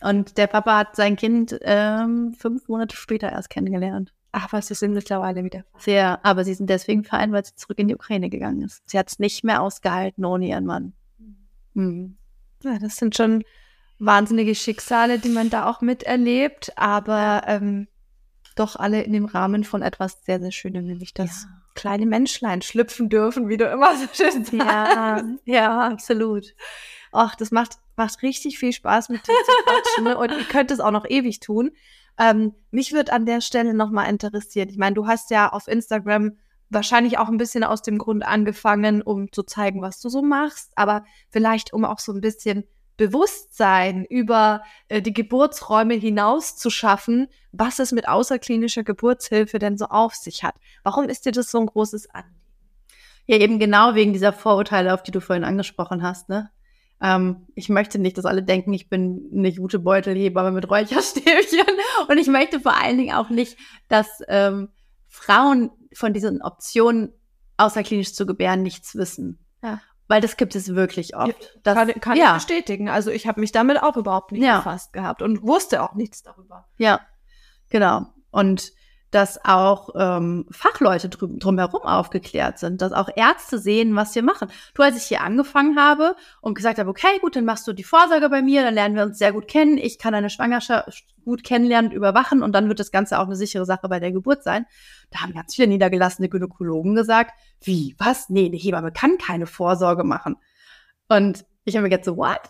Und 0.00 0.38
der 0.38 0.46
Papa 0.46 0.78
hat 0.78 0.96
sein 0.96 1.16
Kind 1.16 1.58
ähm, 1.60 2.32
fünf 2.32 2.66
Monate 2.68 2.96
später 2.96 3.30
erst 3.30 3.50
kennengelernt. 3.50 4.14
Ach, 4.32 4.50
was, 4.54 4.68
sie 4.68 4.74
sind 4.74 4.94
mittlerweile 4.94 5.44
wieder. 5.44 5.64
Sehr, 5.76 6.24
aber 6.24 6.44
sie 6.44 6.54
sind 6.54 6.70
deswegen 6.70 7.04
vereint, 7.04 7.34
weil 7.34 7.44
sie 7.44 7.54
zurück 7.56 7.78
in 7.78 7.88
die 7.88 7.94
Ukraine 7.94 8.30
gegangen 8.30 8.62
ist. 8.62 8.82
Sie 8.86 8.98
hat 8.98 9.10
es 9.10 9.18
nicht 9.18 9.44
mehr 9.44 9.60
ausgehalten 9.60 10.24
ohne 10.24 10.48
ihren 10.48 10.64
Mann. 10.64 10.94
Mhm. 11.74 12.16
Ja, 12.62 12.78
das 12.78 12.96
sind 12.96 13.14
schon 13.14 13.44
wahnsinnige 13.98 14.54
Schicksale, 14.54 15.18
die 15.18 15.28
man 15.28 15.50
da 15.50 15.68
auch 15.68 15.82
miterlebt. 15.82 16.72
Aber 16.76 17.42
ähm, 17.46 17.86
doch 18.60 18.76
alle 18.76 19.02
in 19.02 19.12
dem 19.12 19.24
Rahmen 19.24 19.64
von 19.64 19.82
etwas 19.82 20.22
sehr, 20.24 20.40
sehr 20.40 20.52
Schönem, 20.52 20.84
nämlich 20.84 21.14
das 21.14 21.44
ja. 21.44 21.48
kleine 21.74 22.06
Menschlein 22.06 22.62
schlüpfen 22.62 23.08
dürfen, 23.08 23.48
wie 23.48 23.56
du 23.56 23.64
immer 23.64 23.96
so 23.96 24.06
schön 24.12 24.44
sagst. 24.44 24.52
Ja, 24.52 25.22
ja, 25.44 25.80
absolut. 25.88 26.54
Ach, 27.12 27.34
das 27.34 27.50
macht, 27.50 27.78
macht 27.96 28.22
richtig 28.22 28.58
viel 28.58 28.72
Spaß 28.72 29.08
mit 29.08 29.26
dir 29.26 29.32
zu 29.32 29.52
quatschen 29.64 30.04
ne? 30.04 30.18
und 30.18 30.30
ihr 30.30 30.44
könnt 30.44 30.70
es 30.70 30.80
auch 30.80 30.92
noch 30.92 31.08
ewig 31.08 31.40
tun. 31.40 31.72
Ähm, 32.18 32.54
mich 32.70 32.92
würde 32.92 33.12
an 33.12 33.26
der 33.26 33.40
Stelle 33.40 33.74
nochmal 33.74 34.08
interessieren. 34.10 34.68
Ich 34.68 34.76
meine, 34.76 34.94
du 34.94 35.06
hast 35.06 35.30
ja 35.30 35.48
auf 35.48 35.66
Instagram 35.66 36.36
wahrscheinlich 36.68 37.18
auch 37.18 37.28
ein 37.28 37.38
bisschen 37.38 37.64
aus 37.64 37.82
dem 37.82 37.98
Grund 37.98 38.24
angefangen, 38.24 39.02
um 39.02 39.32
zu 39.32 39.42
zeigen, 39.42 39.82
was 39.82 40.00
du 40.00 40.08
so 40.08 40.22
machst, 40.22 40.70
aber 40.76 41.04
vielleicht 41.30 41.72
um 41.72 41.84
auch 41.84 41.98
so 41.98 42.12
ein 42.12 42.20
bisschen 42.20 42.64
Bewusstsein 43.00 44.04
über 44.04 44.62
äh, 44.88 45.00
die 45.00 45.14
Geburtsräume 45.14 45.94
hinaus 45.94 46.56
zu 46.56 46.68
schaffen, 46.68 47.28
was 47.50 47.78
es 47.78 47.92
mit 47.92 48.06
außerklinischer 48.06 48.84
Geburtshilfe 48.84 49.58
denn 49.58 49.78
so 49.78 49.86
auf 49.86 50.14
sich 50.14 50.44
hat. 50.44 50.54
Warum 50.82 51.08
ist 51.08 51.24
dir 51.24 51.32
das 51.32 51.50
so 51.50 51.58
ein 51.58 51.64
großes 51.64 52.10
Anliegen? 52.10 52.36
Ja, 53.24 53.38
eben 53.38 53.58
genau 53.58 53.94
wegen 53.94 54.12
dieser 54.12 54.34
Vorurteile, 54.34 54.92
auf 54.92 55.02
die 55.02 55.12
du 55.12 55.20
vorhin 55.20 55.44
angesprochen 55.44 56.02
hast, 56.02 56.28
ne? 56.28 56.50
Ähm, 57.00 57.46
ich 57.54 57.70
möchte 57.70 57.98
nicht, 57.98 58.18
dass 58.18 58.26
alle 58.26 58.42
denken, 58.42 58.74
ich 58.74 58.90
bin 58.90 59.30
eine 59.34 59.54
gute 59.54 59.78
Beutelhebamme 59.78 60.50
mit 60.50 60.68
Räucherstäbchen. 60.68 61.64
Und 62.08 62.18
ich 62.18 62.26
möchte 62.26 62.60
vor 62.60 62.76
allen 62.76 62.98
Dingen 62.98 63.14
auch 63.14 63.30
nicht, 63.30 63.56
dass 63.88 64.20
ähm, 64.28 64.68
Frauen 65.08 65.70
von 65.94 66.12
diesen 66.12 66.42
Optionen 66.42 67.14
außerklinisch 67.56 68.12
zu 68.12 68.26
gebären, 68.26 68.62
nichts 68.62 68.94
wissen. 68.94 69.38
Ja. 69.62 69.80
Weil 70.10 70.20
das 70.20 70.36
gibt 70.36 70.56
es 70.56 70.74
wirklich 70.74 71.14
oft. 71.14 71.56
Das, 71.62 71.76
kann 71.76 71.88
kann 72.00 72.16
ich 72.16 72.18
ja, 72.24 72.34
bestätigen. 72.34 72.88
Also 72.88 73.12
ich 73.12 73.28
habe 73.28 73.38
mich 73.38 73.52
damit 73.52 73.80
auch 73.80 73.96
überhaupt 73.96 74.32
nicht 74.32 74.42
Ja. 74.42 74.56
befasst 74.56 74.92
gehabt 74.92 75.22
und 75.22 75.44
wusste 75.44 75.84
auch 75.84 75.94
nichts 75.94 76.24
darüber. 76.24 76.66
ja, 76.78 77.00
genau. 77.68 78.06
Und 78.32 78.72
dass 79.10 79.44
auch 79.44 79.90
ähm, 79.96 80.46
Fachleute 80.50 81.08
drüben, 81.08 81.38
drumherum 81.38 81.82
aufgeklärt 81.82 82.58
sind, 82.58 82.80
dass 82.80 82.92
auch 82.92 83.08
Ärzte 83.14 83.58
sehen, 83.58 83.94
was 83.96 84.14
wir 84.14 84.22
machen. 84.22 84.48
Du, 84.74 84.82
als 84.82 84.96
ich 84.96 85.04
hier 85.04 85.22
angefangen 85.22 85.78
habe 85.78 86.16
und 86.40 86.54
gesagt 86.54 86.78
habe, 86.78 86.90
okay, 86.90 87.18
gut, 87.20 87.36
dann 87.36 87.44
machst 87.44 87.66
du 87.66 87.72
die 87.72 87.84
Vorsorge 87.84 88.28
bei 88.28 88.42
mir, 88.42 88.62
dann 88.62 88.74
lernen 88.74 88.94
wir 88.94 89.04
uns 89.04 89.18
sehr 89.18 89.32
gut 89.32 89.48
kennen, 89.48 89.78
ich 89.78 89.98
kann 89.98 90.12
deine 90.12 90.30
Schwangerschaft 90.30 91.04
gut 91.24 91.44
kennenlernen 91.44 91.90
und 91.90 91.96
überwachen 91.96 92.42
und 92.42 92.52
dann 92.52 92.68
wird 92.68 92.80
das 92.80 92.90
Ganze 92.90 93.18
auch 93.18 93.26
eine 93.26 93.36
sichere 93.36 93.66
Sache 93.66 93.88
bei 93.88 94.00
der 94.00 94.12
Geburt 94.12 94.42
sein. 94.42 94.66
Da 95.10 95.20
haben 95.20 95.34
ganz 95.34 95.54
viele 95.54 95.68
niedergelassene 95.68 96.28
Gynäkologen 96.28 96.94
gesagt, 96.94 97.32
wie, 97.60 97.94
was? 97.98 98.30
Nee, 98.30 98.46
eine 98.46 98.56
Hebamme 98.56 98.92
kann 98.92 99.18
keine 99.18 99.46
Vorsorge 99.46 100.04
machen. 100.04 100.36
Und 101.08 101.44
ich 101.64 101.74
habe 101.74 101.82
mir 101.82 101.90
gedacht 101.90 102.04
so, 102.04 102.16
what? 102.16 102.40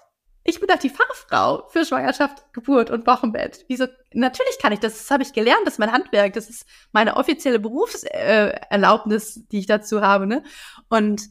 Ich 0.43 0.59
bin 0.59 0.69
doch 0.69 0.79
die 0.79 0.91
Fachfrau 0.91 1.69
für 1.69 1.85
Schwangerschaft, 1.85 2.53
Geburt 2.53 2.91
und 2.91 3.07
Wochenbett. 3.07 3.65
Wieso? 3.69 3.87
Natürlich 4.15 4.59
kann 4.61 4.73
ich 4.73 4.81
das. 4.81 4.97
Das 4.99 5.11
habe 5.11 5.23
ich 5.23 5.33
gelernt. 5.33 5.63
Das 5.65 5.75
ist 5.75 5.79
mein 5.79 5.93
Handwerk. 5.93 6.33
Das 6.33 6.49
ist 6.49 6.67
meine 6.93 7.17
offizielle 7.17 7.61
Berufserlaubnis, 7.61 9.37
äh, 9.37 9.41
die 9.53 9.59
ich 9.59 9.67
dazu 9.67 10.01
habe. 10.01 10.27
Ne? 10.27 10.43
Und 10.89 11.29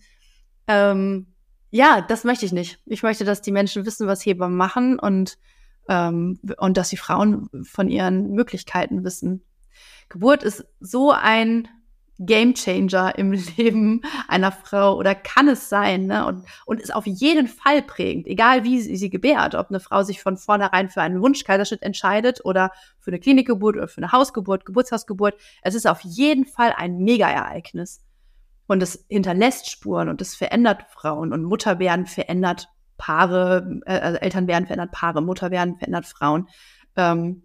ähm, 0.68 1.34
ja, 1.72 2.02
das 2.02 2.24
möchte 2.24 2.46
ich 2.46 2.52
nicht. 2.52 2.80
Ich 2.86 3.04
möchte, 3.04 3.26
dass 3.26 3.42
die 3.42 3.52
Menschen 3.52 3.86
wissen, 3.86 4.08
was 4.08 4.26
Hebammen 4.26 4.58
machen 4.58 5.00
und 5.00 5.38
ähm, 5.88 6.40
und 6.58 6.78
dass 6.78 6.90
die 6.90 6.98
Frauen 6.98 7.50
von 7.64 7.90
ihren 7.90 8.32
Möglichkeiten 8.32 9.04
wissen. 9.04 9.44
Geburt 10.08 10.44
ist 10.44 10.66
so 10.80 11.12
ein 11.12 11.68
Gamechanger 12.20 13.18
im 13.18 13.32
Leben 13.58 14.02
einer 14.28 14.52
Frau 14.52 14.96
oder 14.98 15.16
kann 15.16 15.48
es 15.48 15.70
sein, 15.70 16.06
ne? 16.06 16.26
Und, 16.26 16.46
und 16.66 16.80
ist 16.80 16.94
auf 16.94 17.08
jeden 17.08 17.48
Fall 17.48 17.82
prägend, 17.82 18.28
egal 18.28 18.64
wie 18.64 18.82
sie, 18.82 18.96
sie 18.96 19.10
gebärt, 19.10 19.56
ob 19.56 19.70
eine 19.70 19.80
Frau 19.80 20.04
sich 20.04 20.22
von 20.22 20.38
vornherein 20.38 20.90
für 20.90 21.02
einen 21.02 21.22
Wunschkaiserschnitt 21.22 21.82
entscheidet 21.82 22.44
oder 22.44 22.72
für 23.00 23.12
eine 23.12 23.20
Klinikgeburt 23.20 23.78
oder 23.78 23.88
für 23.88 23.98
eine 23.98 24.12
Hausgeburt, 24.12 24.66
Geburtshausgeburt. 24.66 25.36
Es 25.62 25.76
ist 25.76 25.88
auf 25.88 26.02
jeden 26.02 26.46
Fall 26.46 26.74
ein 26.76 26.98
Mega-Ereignis. 26.98 28.02
Und 28.68 28.84
es 28.84 29.06
hinterlässt 29.10 29.70
Spuren 29.70 30.10
und 30.10 30.22
es 30.22 30.36
verändert 30.36 30.86
Frauen 30.90 31.34
und 31.34 31.44
Mutter 31.44 31.80
werden 31.80 32.06
verändert 32.06 32.68
Paare, 32.98 33.80
äh, 33.86 33.98
also 33.98 34.20
Eltern 34.20 34.48
werden 34.48 34.68
verändert 34.68 34.92
Paare, 34.92 35.22
Mutter 35.24 35.50
werden 35.50 35.78
verändert 35.78 36.06
Frauen. 36.06 36.48
Ähm, 36.96 37.44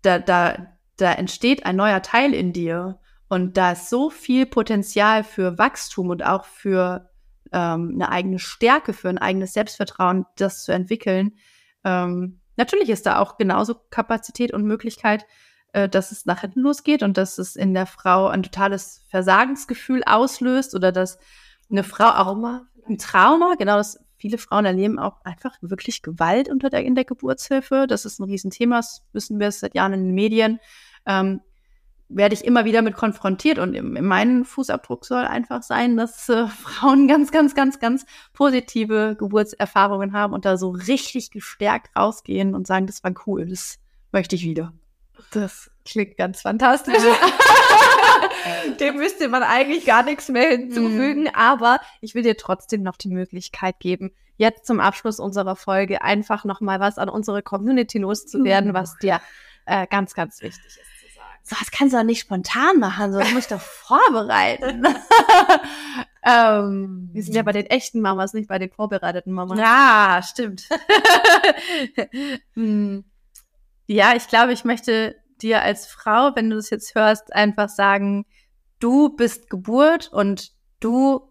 da, 0.00 0.18
da, 0.18 0.68
da 0.96 1.12
entsteht 1.12 1.66
ein 1.66 1.76
neuer 1.76 2.00
Teil 2.00 2.32
in 2.32 2.54
dir 2.54 2.98
und 3.30 3.56
da 3.56 3.72
ist 3.72 3.88
so 3.88 4.10
viel 4.10 4.44
Potenzial 4.44 5.22
für 5.22 5.56
Wachstum 5.56 6.10
und 6.10 6.24
auch 6.24 6.44
für 6.44 7.08
ähm, 7.52 7.92
eine 7.94 8.10
eigene 8.10 8.40
Stärke, 8.40 8.92
für 8.92 9.08
ein 9.08 9.18
eigenes 9.18 9.52
Selbstvertrauen, 9.52 10.26
das 10.36 10.64
zu 10.64 10.72
entwickeln. 10.72 11.36
Ähm, 11.84 12.40
natürlich 12.56 12.90
ist 12.90 13.06
da 13.06 13.20
auch 13.20 13.38
genauso 13.38 13.76
Kapazität 13.90 14.52
und 14.52 14.64
Möglichkeit, 14.64 15.26
äh, 15.72 15.88
dass 15.88 16.10
es 16.10 16.26
nach 16.26 16.40
hinten 16.40 16.58
losgeht 16.58 17.04
und 17.04 17.16
dass 17.16 17.38
es 17.38 17.54
in 17.54 17.72
der 17.72 17.86
Frau 17.86 18.26
ein 18.26 18.42
totales 18.42 19.06
Versagensgefühl 19.10 20.02
auslöst 20.04 20.74
oder 20.74 20.90
dass 20.90 21.20
eine 21.70 21.84
Frau 21.84 22.08
auch 22.08 22.36
ein 22.88 22.98
Trauma, 22.98 23.54
genau 23.56 23.76
das 23.76 24.00
viele 24.16 24.38
Frauen 24.38 24.64
erleben 24.64 24.98
auch 24.98 25.24
einfach 25.24 25.56
wirklich 25.60 26.02
Gewalt 26.02 26.48
unter 26.48 26.68
der, 26.68 26.84
in 26.84 26.96
der 26.96 27.04
Geburtshilfe. 27.04 27.86
Das 27.88 28.04
ist 28.04 28.18
ein 28.18 28.24
Riesenthema, 28.24 28.78
das 28.78 29.04
wissen 29.12 29.38
wir 29.38 29.52
seit 29.52 29.76
Jahren 29.76 29.92
in 29.92 30.04
den 30.06 30.14
Medien. 30.14 30.58
Ähm, 31.06 31.42
werde 32.10 32.34
ich 32.34 32.44
immer 32.44 32.64
wieder 32.64 32.82
mit 32.82 32.94
konfrontiert 32.94 33.58
und 33.58 33.74
in, 33.74 33.96
in 33.96 34.04
meinem 34.04 34.44
Fußabdruck 34.44 35.04
soll 35.04 35.24
einfach 35.24 35.62
sein, 35.62 35.96
dass 35.96 36.28
äh, 36.28 36.46
Frauen 36.62 37.08
ganz, 37.08 37.30
ganz, 37.30 37.54
ganz, 37.54 37.78
ganz 37.78 38.04
positive 38.32 39.16
Geburtserfahrungen 39.18 40.12
haben 40.12 40.32
und 40.34 40.44
da 40.44 40.56
so 40.56 40.70
richtig 40.70 41.30
gestärkt 41.30 41.96
rausgehen 41.96 42.54
und 42.54 42.66
sagen, 42.66 42.86
das 42.86 43.02
war 43.04 43.12
cool, 43.26 43.46
das 43.46 43.78
möchte 44.12 44.36
ich 44.36 44.42
wieder. 44.42 44.72
Das 45.30 45.70
klingt 45.84 46.16
ganz 46.16 46.42
fantastisch. 46.42 47.02
Dem 48.80 48.96
müsste 48.96 49.28
man 49.28 49.42
eigentlich 49.42 49.86
gar 49.86 50.02
nichts 50.02 50.28
mehr 50.28 50.50
hinzufügen, 50.50 51.28
aber 51.34 51.78
ich 52.00 52.14
will 52.14 52.22
dir 52.22 52.36
trotzdem 52.36 52.82
noch 52.82 52.96
die 52.96 53.08
Möglichkeit 53.08 53.78
geben, 53.78 54.10
jetzt 54.36 54.66
zum 54.66 54.80
Abschluss 54.80 55.20
unserer 55.20 55.56
Folge 55.56 56.02
einfach 56.02 56.44
noch 56.44 56.60
mal 56.60 56.80
was 56.80 56.98
an 56.98 57.08
unsere 57.08 57.42
Community 57.42 57.98
loszuwerden, 57.98 58.70
Uh. 58.70 58.74
was 58.74 58.96
dir 58.96 59.20
äh, 59.66 59.86
ganz, 59.86 60.14
ganz 60.14 60.40
wichtig 60.42 60.66
ist. 60.66 60.99
So, 61.42 61.56
das 61.58 61.70
kannst 61.70 61.94
du 61.94 61.98
doch 61.98 62.04
nicht 62.04 62.20
spontan 62.20 62.78
machen, 62.78 63.12
so 63.12 63.18
das 63.18 63.32
muss 63.32 63.44
ich 63.44 63.48
doch 63.48 63.60
vorbereiten. 63.60 64.84
ähm, 66.24 67.10
Wir 67.12 67.22
sind 67.22 67.34
ja 67.34 67.42
bei 67.42 67.52
den 67.52 67.66
echten 67.66 68.00
Mamas, 68.00 68.34
nicht 68.34 68.48
bei 68.48 68.58
den 68.58 68.70
vorbereiteten 68.70 69.32
Mamas. 69.32 69.58
Ja, 69.58 70.20
stimmt. 70.24 70.68
Hm. 72.54 73.04
ja, 73.86 74.14
ich 74.14 74.28
glaube, 74.28 74.52
ich 74.52 74.64
möchte 74.64 75.16
dir 75.40 75.62
als 75.62 75.86
Frau, 75.86 76.32
wenn 76.34 76.50
du 76.50 76.56
das 76.56 76.70
jetzt 76.70 76.94
hörst, 76.94 77.32
einfach 77.32 77.68
sagen, 77.68 78.26
du 78.78 79.10
bist 79.10 79.48
Geburt 79.48 80.08
und 80.12 80.52
du 80.80 81.30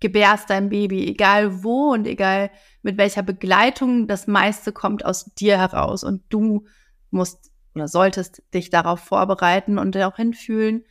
gebärst 0.00 0.50
dein 0.50 0.68
Baby, 0.68 1.06
egal 1.08 1.64
wo 1.64 1.92
und 1.92 2.06
egal 2.06 2.50
mit 2.82 2.98
welcher 2.98 3.22
Begleitung, 3.22 4.06
das 4.06 4.26
meiste 4.26 4.72
kommt 4.72 5.04
aus 5.04 5.24
dir 5.34 5.58
heraus 5.58 6.04
und 6.04 6.22
du 6.28 6.66
musst 7.10 7.53
oder 7.74 7.88
solltest 7.88 8.42
dich 8.52 8.70
darauf 8.70 9.00
vorbereiten 9.00 9.78
und 9.78 9.96
auch 9.96 10.16
hinfühlen, 10.16 10.84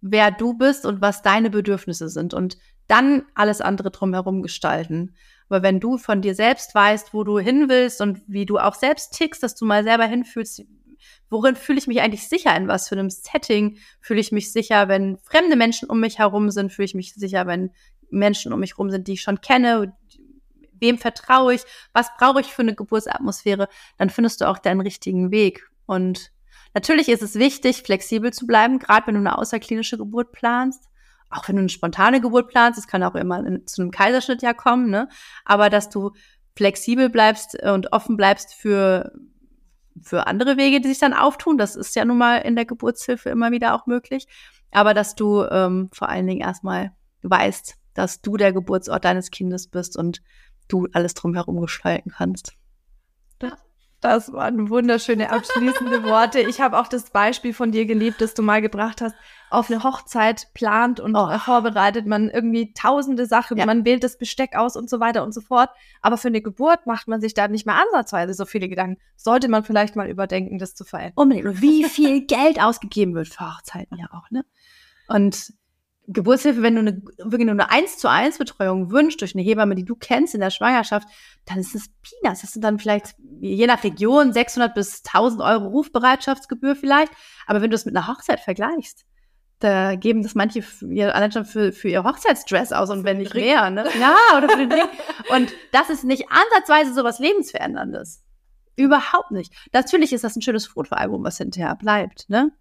wer 0.00 0.30
du 0.30 0.54
bist 0.54 0.84
und 0.86 1.00
was 1.00 1.22
deine 1.22 1.50
Bedürfnisse 1.50 2.08
sind 2.08 2.34
und 2.34 2.58
dann 2.86 3.24
alles 3.34 3.60
andere 3.60 3.90
drumherum 3.90 4.42
gestalten. 4.42 5.14
Aber 5.48 5.62
wenn 5.62 5.80
du 5.80 5.98
von 5.98 6.22
dir 6.22 6.34
selbst 6.34 6.74
weißt, 6.74 7.14
wo 7.14 7.24
du 7.24 7.38
hin 7.38 7.68
willst 7.68 8.00
und 8.00 8.20
wie 8.26 8.46
du 8.46 8.58
auch 8.58 8.74
selbst 8.74 9.12
tickst, 9.12 9.42
dass 9.42 9.54
du 9.54 9.64
mal 9.64 9.84
selber 9.84 10.04
hinfühlst, 10.04 10.64
worin 11.30 11.56
fühle 11.56 11.78
ich 11.78 11.86
mich 11.86 12.00
eigentlich 12.00 12.28
sicher, 12.28 12.56
in 12.56 12.68
was 12.68 12.88
für 12.88 12.96
einem 12.96 13.10
Setting 13.10 13.78
fühle 14.00 14.20
ich 14.20 14.32
mich 14.32 14.52
sicher, 14.52 14.88
wenn 14.88 15.18
fremde 15.18 15.56
Menschen 15.56 15.88
um 15.88 16.00
mich 16.00 16.18
herum 16.18 16.50
sind, 16.50 16.72
fühle 16.72 16.86
ich 16.86 16.94
mich 16.94 17.14
sicher, 17.14 17.46
wenn 17.46 17.70
Menschen 18.10 18.52
um 18.52 18.60
mich 18.60 18.72
herum 18.72 18.90
sind, 18.90 19.08
die 19.08 19.14
ich 19.14 19.22
schon 19.22 19.40
kenne, 19.40 19.94
wem 20.78 20.98
vertraue 20.98 21.54
ich, 21.54 21.62
was 21.92 22.08
brauche 22.18 22.40
ich 22.40 22.46
für 22.46 22.62
eine 22.62 22.74
Geburtsatmosphäre, 22.74 23.68
dann 23.98 24.10
findest 24.10 24.40
du 24.40 24.48
auch 24.48 24.58
deinen 24.58 24.80
richtigen 24.80 25.30
Weg. 25.30 25.68
Und 25.86 26.32
natürlich 26.74 27.08
ist 27.08 27.22
es 27.22 27.36
wichtig, 27.36 27.82
flexibel 27.82 28.32
zu 28.32 28.46
bleiben, 28.46 28.78
gerade 28.78 29.06
wenn 29.06 29.14
du 29.14 29.20
eine 29.20 29.38
außerklinische 29.38 29.98
Geburt 29.98 30.32
planst. 30.32 30.84
Auch 31.30 31.48
wenn 31.48 31.56
du 31.56 31.60
eine 31.60 31.68
spontane 31.68 32.20
Geburt 32.20 32.48
planst, 32.48 32.78
das 32.78 32.86
kann 32.86 33.02
auch 33.02 33.14
immer 33.14 33.44
in, 33.44 33.66
zu 33.66 33.82
einem 33.82 33.90
Kaiserschnitt 33.90 34.42
ja 34.42 34.52
kommen, 34.52 34.90
ne? 34.90 35.08
Aber 35.44 35.70
dass 35.70 35.88
du 35.88 36.12
flexibel 36.54 37.10
bleibst 37.10 37.60
und 37.62 37.92
offen 37.92 38.16
bleibst 38.16 38.54
für, 38.54 39.12
für 40.00 40.26
andere 40.26 40.56
Wege, 40.56 40.80
die 40.80 40.88
sich 40.88 40.98
dann 40.98 41.12
auftun. 41.12 41.58
Das 41.58 41.76
ist 41.76 41.94
ja 41.96 42.04
nun 42.04 42.18
mal 42.18 42.38
in 42.38 42.56
der 42.56 42.64
Geburtshilfe 42.64 43.28
immer 43.28 43.50
wieder 43.50 43.74
auch 43.74 43.86
möglich. 43.86 44.26
Aber 44.70 44.94
dass 44.94 45.14
du 45.14 45.42
ähm, 45.44 45.90
vor 45.92 46.08
allen 46.08 46.26
Dingen 46.26 46.40
erstmal 46.40 46.92
weißt, 47.22 47.76
dass 47.94 48.20
du 48.20 48.36
der 48.36 48.52
Geburtsort 48.52 49.04
deines 49.04 49.30
Kindes 49.30 49.68
bist 49.68 49.96
und 49.96 50.22
du 50.68 50.88
alles 50.92 51.14
drumherum 51.14 51.60
gestalten 51.60 52.10
kannst. 52.10 52.54
Das 53.38 53.65
waren 54.32 54.68
wunderschöne 54.70 55.30
abschließende 55.30 56.02
Worte. 56.04 56.40
Ich 56.40 56.60
habe 56.60 56.78
auch 56.78 56.86
das 56.88 57.10
Beispiel 57.10 57.52
von 57.52 57.72
dir 57.72 57.86
geliebt, 57.86 58.20
das 58.20 58.34
du 58.34 58.42
mal 58.42 58.62
gebracht 58.62 59.00
hast. 59.00 59.14
Auf 59.50 59.70
eine 59.70 59.82
Hochzeit 59.82 60.48
plant 60.54 60.98
und 61.00 61.14
Oh. 61.16 61.38
vorbereitet 61.38 62.06
man 62.06 62.28
irgendwie 62.30 62.72
tausende 62.72 63.26
Sachen, 63.26 63.58
Ja. 63.58 63.66
man 63.66 63.84
wählt 63.84 64.02
das 64.04 64.18
Besteck 64.18 64.56
aus 64.56 64.76
und 64.76 64.90
so 64.90 64.98
weiter 65.00 65.22
und 65.22 65.32
so 65.32 65.40
fort. 65.40 65.70
Aber 66.02 66.16
für 66.16 66.28
eine 66.28 66.40
Geburt 66.42 66.86
macht 66.86 67.06
man 67.08 67.20
sich 67.20 67.34
da 67.34 67.46
nicht 67.48 67.66
mehr 67.66 67.76
ansatzweise 67.80 68.34
so 68.34 68.44
viele 68.44 68.68
Gedanken. 68.68 69.00
Sollte 69.16 69.48
man 69.48 69.62
vielleicht 69.64 69.96
mal 69.96 70.08
überdenken, 70.08 70.58
das 70.58 70.74
zu 70.74 70.84
verändern. 70.84 71.12
Unbedingt. 71.16 71.60
Wie 71.62 71.84
viel 71.84 72.26
Geld 72.26 72.60
ausgegeben 72.60 73.14
wird 73.14 73.28
für 73.28 73.46
Hochzeiten 73.56 73.98
ja 73.98 74.06
auch, 74.12 74.30
ne? 74.30 74.44
Und 75.08 75.52
Geburtshilfe, 76.08 76.62
wenn 76.62 76.74
du 76.74 76.80
eine, 76.80 77.02
wirklich 77.18 77.46
nur 77.46 77.52
eine 77.52 77.70
1 77.70 77.98
zu 77.98 78.08
1 78.08 78.38
Betreuung 78.38 78.90
wünschst 78.90 79.20
durch 79.20 79.34
eine 79.34 79.42
Hebamme, 79.42 79.74
die 79.74 79.84
du 79.84 79.96
kennst 79.96 80.34
in 80.34 80.40
der 80.40 80.50
Schwangerschaft, 80.50 81.08
dann 81.44 81.58
ist 81.58 81.74
es 81.74 81.88
Peanuts. 82.02 82.42
Das 82.42 82.52
sind 82.52 82.62
dann 82.62 82.78
vielleicht 82.78 83.16
je 83.40 83.66
nach 83.66 83.82
Region 83.82 84.32
600 84.32 84.74
bis 84.74 85.02
1000 85.04 85.42
Euro 85.42 85.66
Rufbereitschaftsgebühr 85.68 86.76
vielleicht. 86.76 87.12
Aber 87.46 87.60
wenn 87.60 87.70
du 87.70 87.76
es 87.76 87.84
mit 87.84 87.96
einer 87.96 88.06
Hochzeit 88.06 88.40
vergleichst, 88.40 89.04
da 89.58 89.96
geben 89.96 90.22
das 90.22 90.34
manche 90.34 90.62
für 90.62 90.92
ihr, 90.92 91.14
allein 91.14 91.32
schon 91.32 91.46
für, 91.46 91.72
für 91.72 91.88
ihr 91.88 92.04
Hochzeitsdress 92.04 92.72
aus 92.72 92.90
und 92.90 93.04
wenn 93.04 93.18
nicht 93.18 93.34
Ring. 93.34 93.44
mehr, 93.44 93.70
ne? 93.70 93.86
Ja, 93.98 94.14
oder 94.36 94.50
für 94.50 94.58
den 94.58 94.72
Ring. 94.72 94.88
Und 95.30 95.52
das 95.72 95.88
ist 95.88 96.04
nicht 96.04 96.26
ansatzweise 96.28 96.92
sowas 96.92 97.18
Lebensveränderndes. 97.18 98.22
Überhaupt 98.76 99.30
nicht. 99.30 99.54
Natürlich 99.72 100.12
ist 100.12 100.24
das 100.24 100.36
ein 100.36 100.42
schönes 100.42 100.66
Fotoalbum, 100.66 101.24
was 101.24 101.38
hinterher 101.38 101.74
bleibt, 101.74 102.28
ne? 102.28 102.52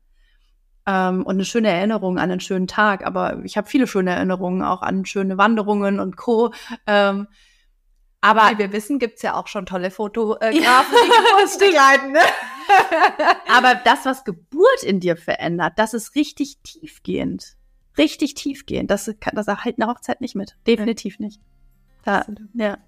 Ähm, 0.88 1.24
und 1.24 1.36
eine 1.36 1.46
schöne 1.46 1.70
Erinnerung 1.70 2.18
an 2.18 2.32
einen 2.32 2.40
schönen 2.40 2.68
Tag. 2.68 3.06
Aber 3.06 3.44
ich 3.44 3.58
habe 3.58 3.68
viele 3.68 3.88
schöne 3.88 4.12
Erinnerungen 4.12 4.62
auch 4.62 4.82
an 4.82 5.06
schöne 5.06 5.38
Wanderungen 5.38 6.00
und 6.00 6.16
Co. 6.18 6.54
Ähm, 6.88 7.28
aber 8.22 8.50
Wie 8.52 8.58
wir 8.58 8.72
wissen, 8.72 8.98
gibt's 8.98 9.22
ja 9.22 9.36
auch 9.36 9.48
schon 9.48 9.68
tolle 9.68 9.92
Fotografen, 9.92 10.60
Ja, 10.60 10.84
die 10.90 11.10
Geburts 11.32 11.58
begleiten. 11.60 12.12
Ne? 12.12 12.20
Aber 13.56 13.76
das, 13.76 14.04
was 14.06 14.24
Geburt 14.24 14.82
in 14.82 15.00
dir 15.00 15.16
verändert, 15.16 15.74
das 15.78 15.94
ist 15.94 16.16
richtig 16.16 16.58
tiefgehend. 16.64 17.56
richtig 18.00 18.34
tief 18.34 18.66
gehen. 18.66 18.88
Das, 18.88 19.14
kann, 19.20 19.36
das 19.36 19.48
erhält 19.48 19.80
eine 19.80 19.92
Hochzeit 19.92 20.22
nicht 20.22 20.34
mit. 20.34 20.58
Definitiv 20.66 21.20
nicht. 21.20 21.40
Da, 22.04 22.26
ja. 22.56 22.80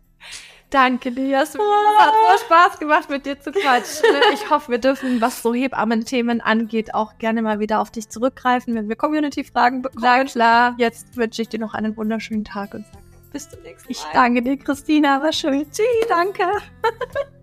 Danke 0.69 1.11
dir, 1.11 1.27
Jasmin. 1.27 1.65
Es 1.97 2.05
hat 2.05 2.13
so 2.13 2.45
Spaß 2.45 2.79
gemacht, 2.79 3.09
mit 3.09 3.25
dir 3.25 3.39
zu 3.39 3.51
quatschen. 3.51 4.05
Ich 4.33 4.49
hoffe, 4.49 4.71
wir 4.71 4.79
dürfen, 4.79 5.21
was 5.21 5.41
so 5.41 5.53
Hebammen-Themen 5.53 6.41
angeht, 6.41 6.93
auch 6.93 7.17
gerne 7.19 7.41
mal 7.41 7.59
wieder 7.59 7.79
auf 7.79 7.89
dich 7.89 8.09
zurückgreifen, 8.09 8.75
wenn 8.75 8.89
wir 8.89 8.97
Community-Fragen 8.97 9.81
bekommen. 9.81 10.03
Na 10.03 10.23
klar. 10.25 10.75
Jetzt 10.77 11.15
wünsche 11.15 11.41
ich 11.41 11.49
dir 11.49 11.59
noch 11.59 11.73
einen 11.73 11.95
wunderschönen 11.95 12.43
Tag 12.43 12.73
und 12.73 12.85
sage 12.85 13.07
bis 13.31 13.49
zum 13.49 13.61
nächsten 13.61 13.87
Mal. 13.87 13.91
Ich 13.91 14.03
danke 14.13 14.41
dir, 14.41 14.57
Christina. 14.57 15.21
War 15.21 15.31
schön. 15.31 15.65
Tschüss, 15.71 15.85
danke. 16.09 16.43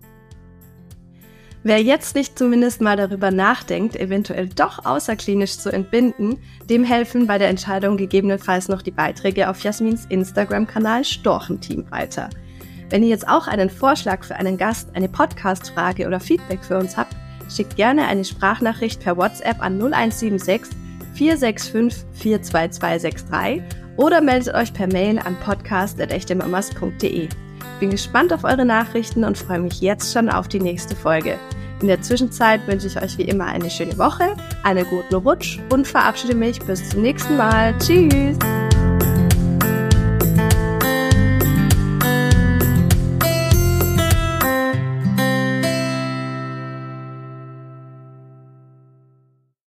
Wer 1.63 1.81
jetzt 1.81 2.13
nicht 2.13 2.37
zumindest 2.37 2.79
mal 2.79 2.95
darüber 2.95 3.31
nachdenkt, 3.31 3.95
eventuell 3.95 4.49
doch 4.49 4.85
außerklinisch 4.85 5.57
zu 5.57 5.71
entbinden, 5.71 6.37
dem 6.69 6.83
helfen 6.83 7.25
bei 7.25 7.39
der 7.39 7.49
Entscheidung 7.49 7.97
gegebenenfalls 7.97 8.67
noch 8.67 8.83
die 8.83 8.91
Beiträge 8.91 9.49
auf 9.49 9.61
Jasmins 9.61 10.05
Instagram-Kanal 10.09 11.03
Storchenteam 11.03 11.89
weiter. 11.89 12.29
Wenn 12.89 13.03
ihr 13.03 13.09
jetzt 13.09 13.27
auch 13.27 13.47
einen 13.47 13.69
Vorschlag 13.69 14.23
für 14.23 14.35
einen 14.35 14.57
Gast, 14.57 14.89
eine 14.93 15.09
Podcast-Frage 15.09 16.07
oder 16.07 16.19
Feedback 16.19 16.63
für 16.63 16.77
uns 16.77 16.95
habt, 16.97 17.15
schickt 17.49 17.75
gerne 17.75 18.07
eine 18.07 18.23
Sprachnachricht 18.23 19.01
per 19.01 19.17
WhatsApp 19.17 19.61
an 19.61 19.79
0176 19.79 20.75
465 21.13 22.05
42263 22.13 23.63
oder 23.97 24.21
meldet 24.21 24.53
euch 24.53 24.73
per 24.73 24.87
Mail 24.87 25.19
an 25.19 25.35
podcast.echtemamas.de. 25.39 27.29
Bin 27.79 27.89
gespannt 27.89 28.33
auf 28.33 28.43
eure 28.43 28.65
Nachrichten 28.65 29.23
und 29.23 29.37
freue 29.37 29.59
mich 29.59 29.81
jetzt 29.81 30.13
schon 30.13 30.29
auf 30.29 30.47
die 30.47 30.59
nächste 30.59 30.95
Folge. 30.95 31.39
In 31.81 31.87
der 31.87 32.01
Zwischenzeit 32.01 32.65
wünsche 32.67 32.87
ich 32.87 33.01
euch 33.01 33.17
wie 33.17 33.23
immer 33.23 33.45
eine 33.47 33.69
schöne 33.69 33.97
Woche, 33.97 34.35
einen 34.63 34.85
guten 34.85 35.15
Rutsch 35.15 35.59
und 35.71 35.87
verabschiede 35.87 36.35
mich 36.35 36.59
bis 36.59 36.89
zum 36.89 37.01
nächsten 37.01 37.35
Mal. 37.37 37.77
Tschüss! 37.79 38.37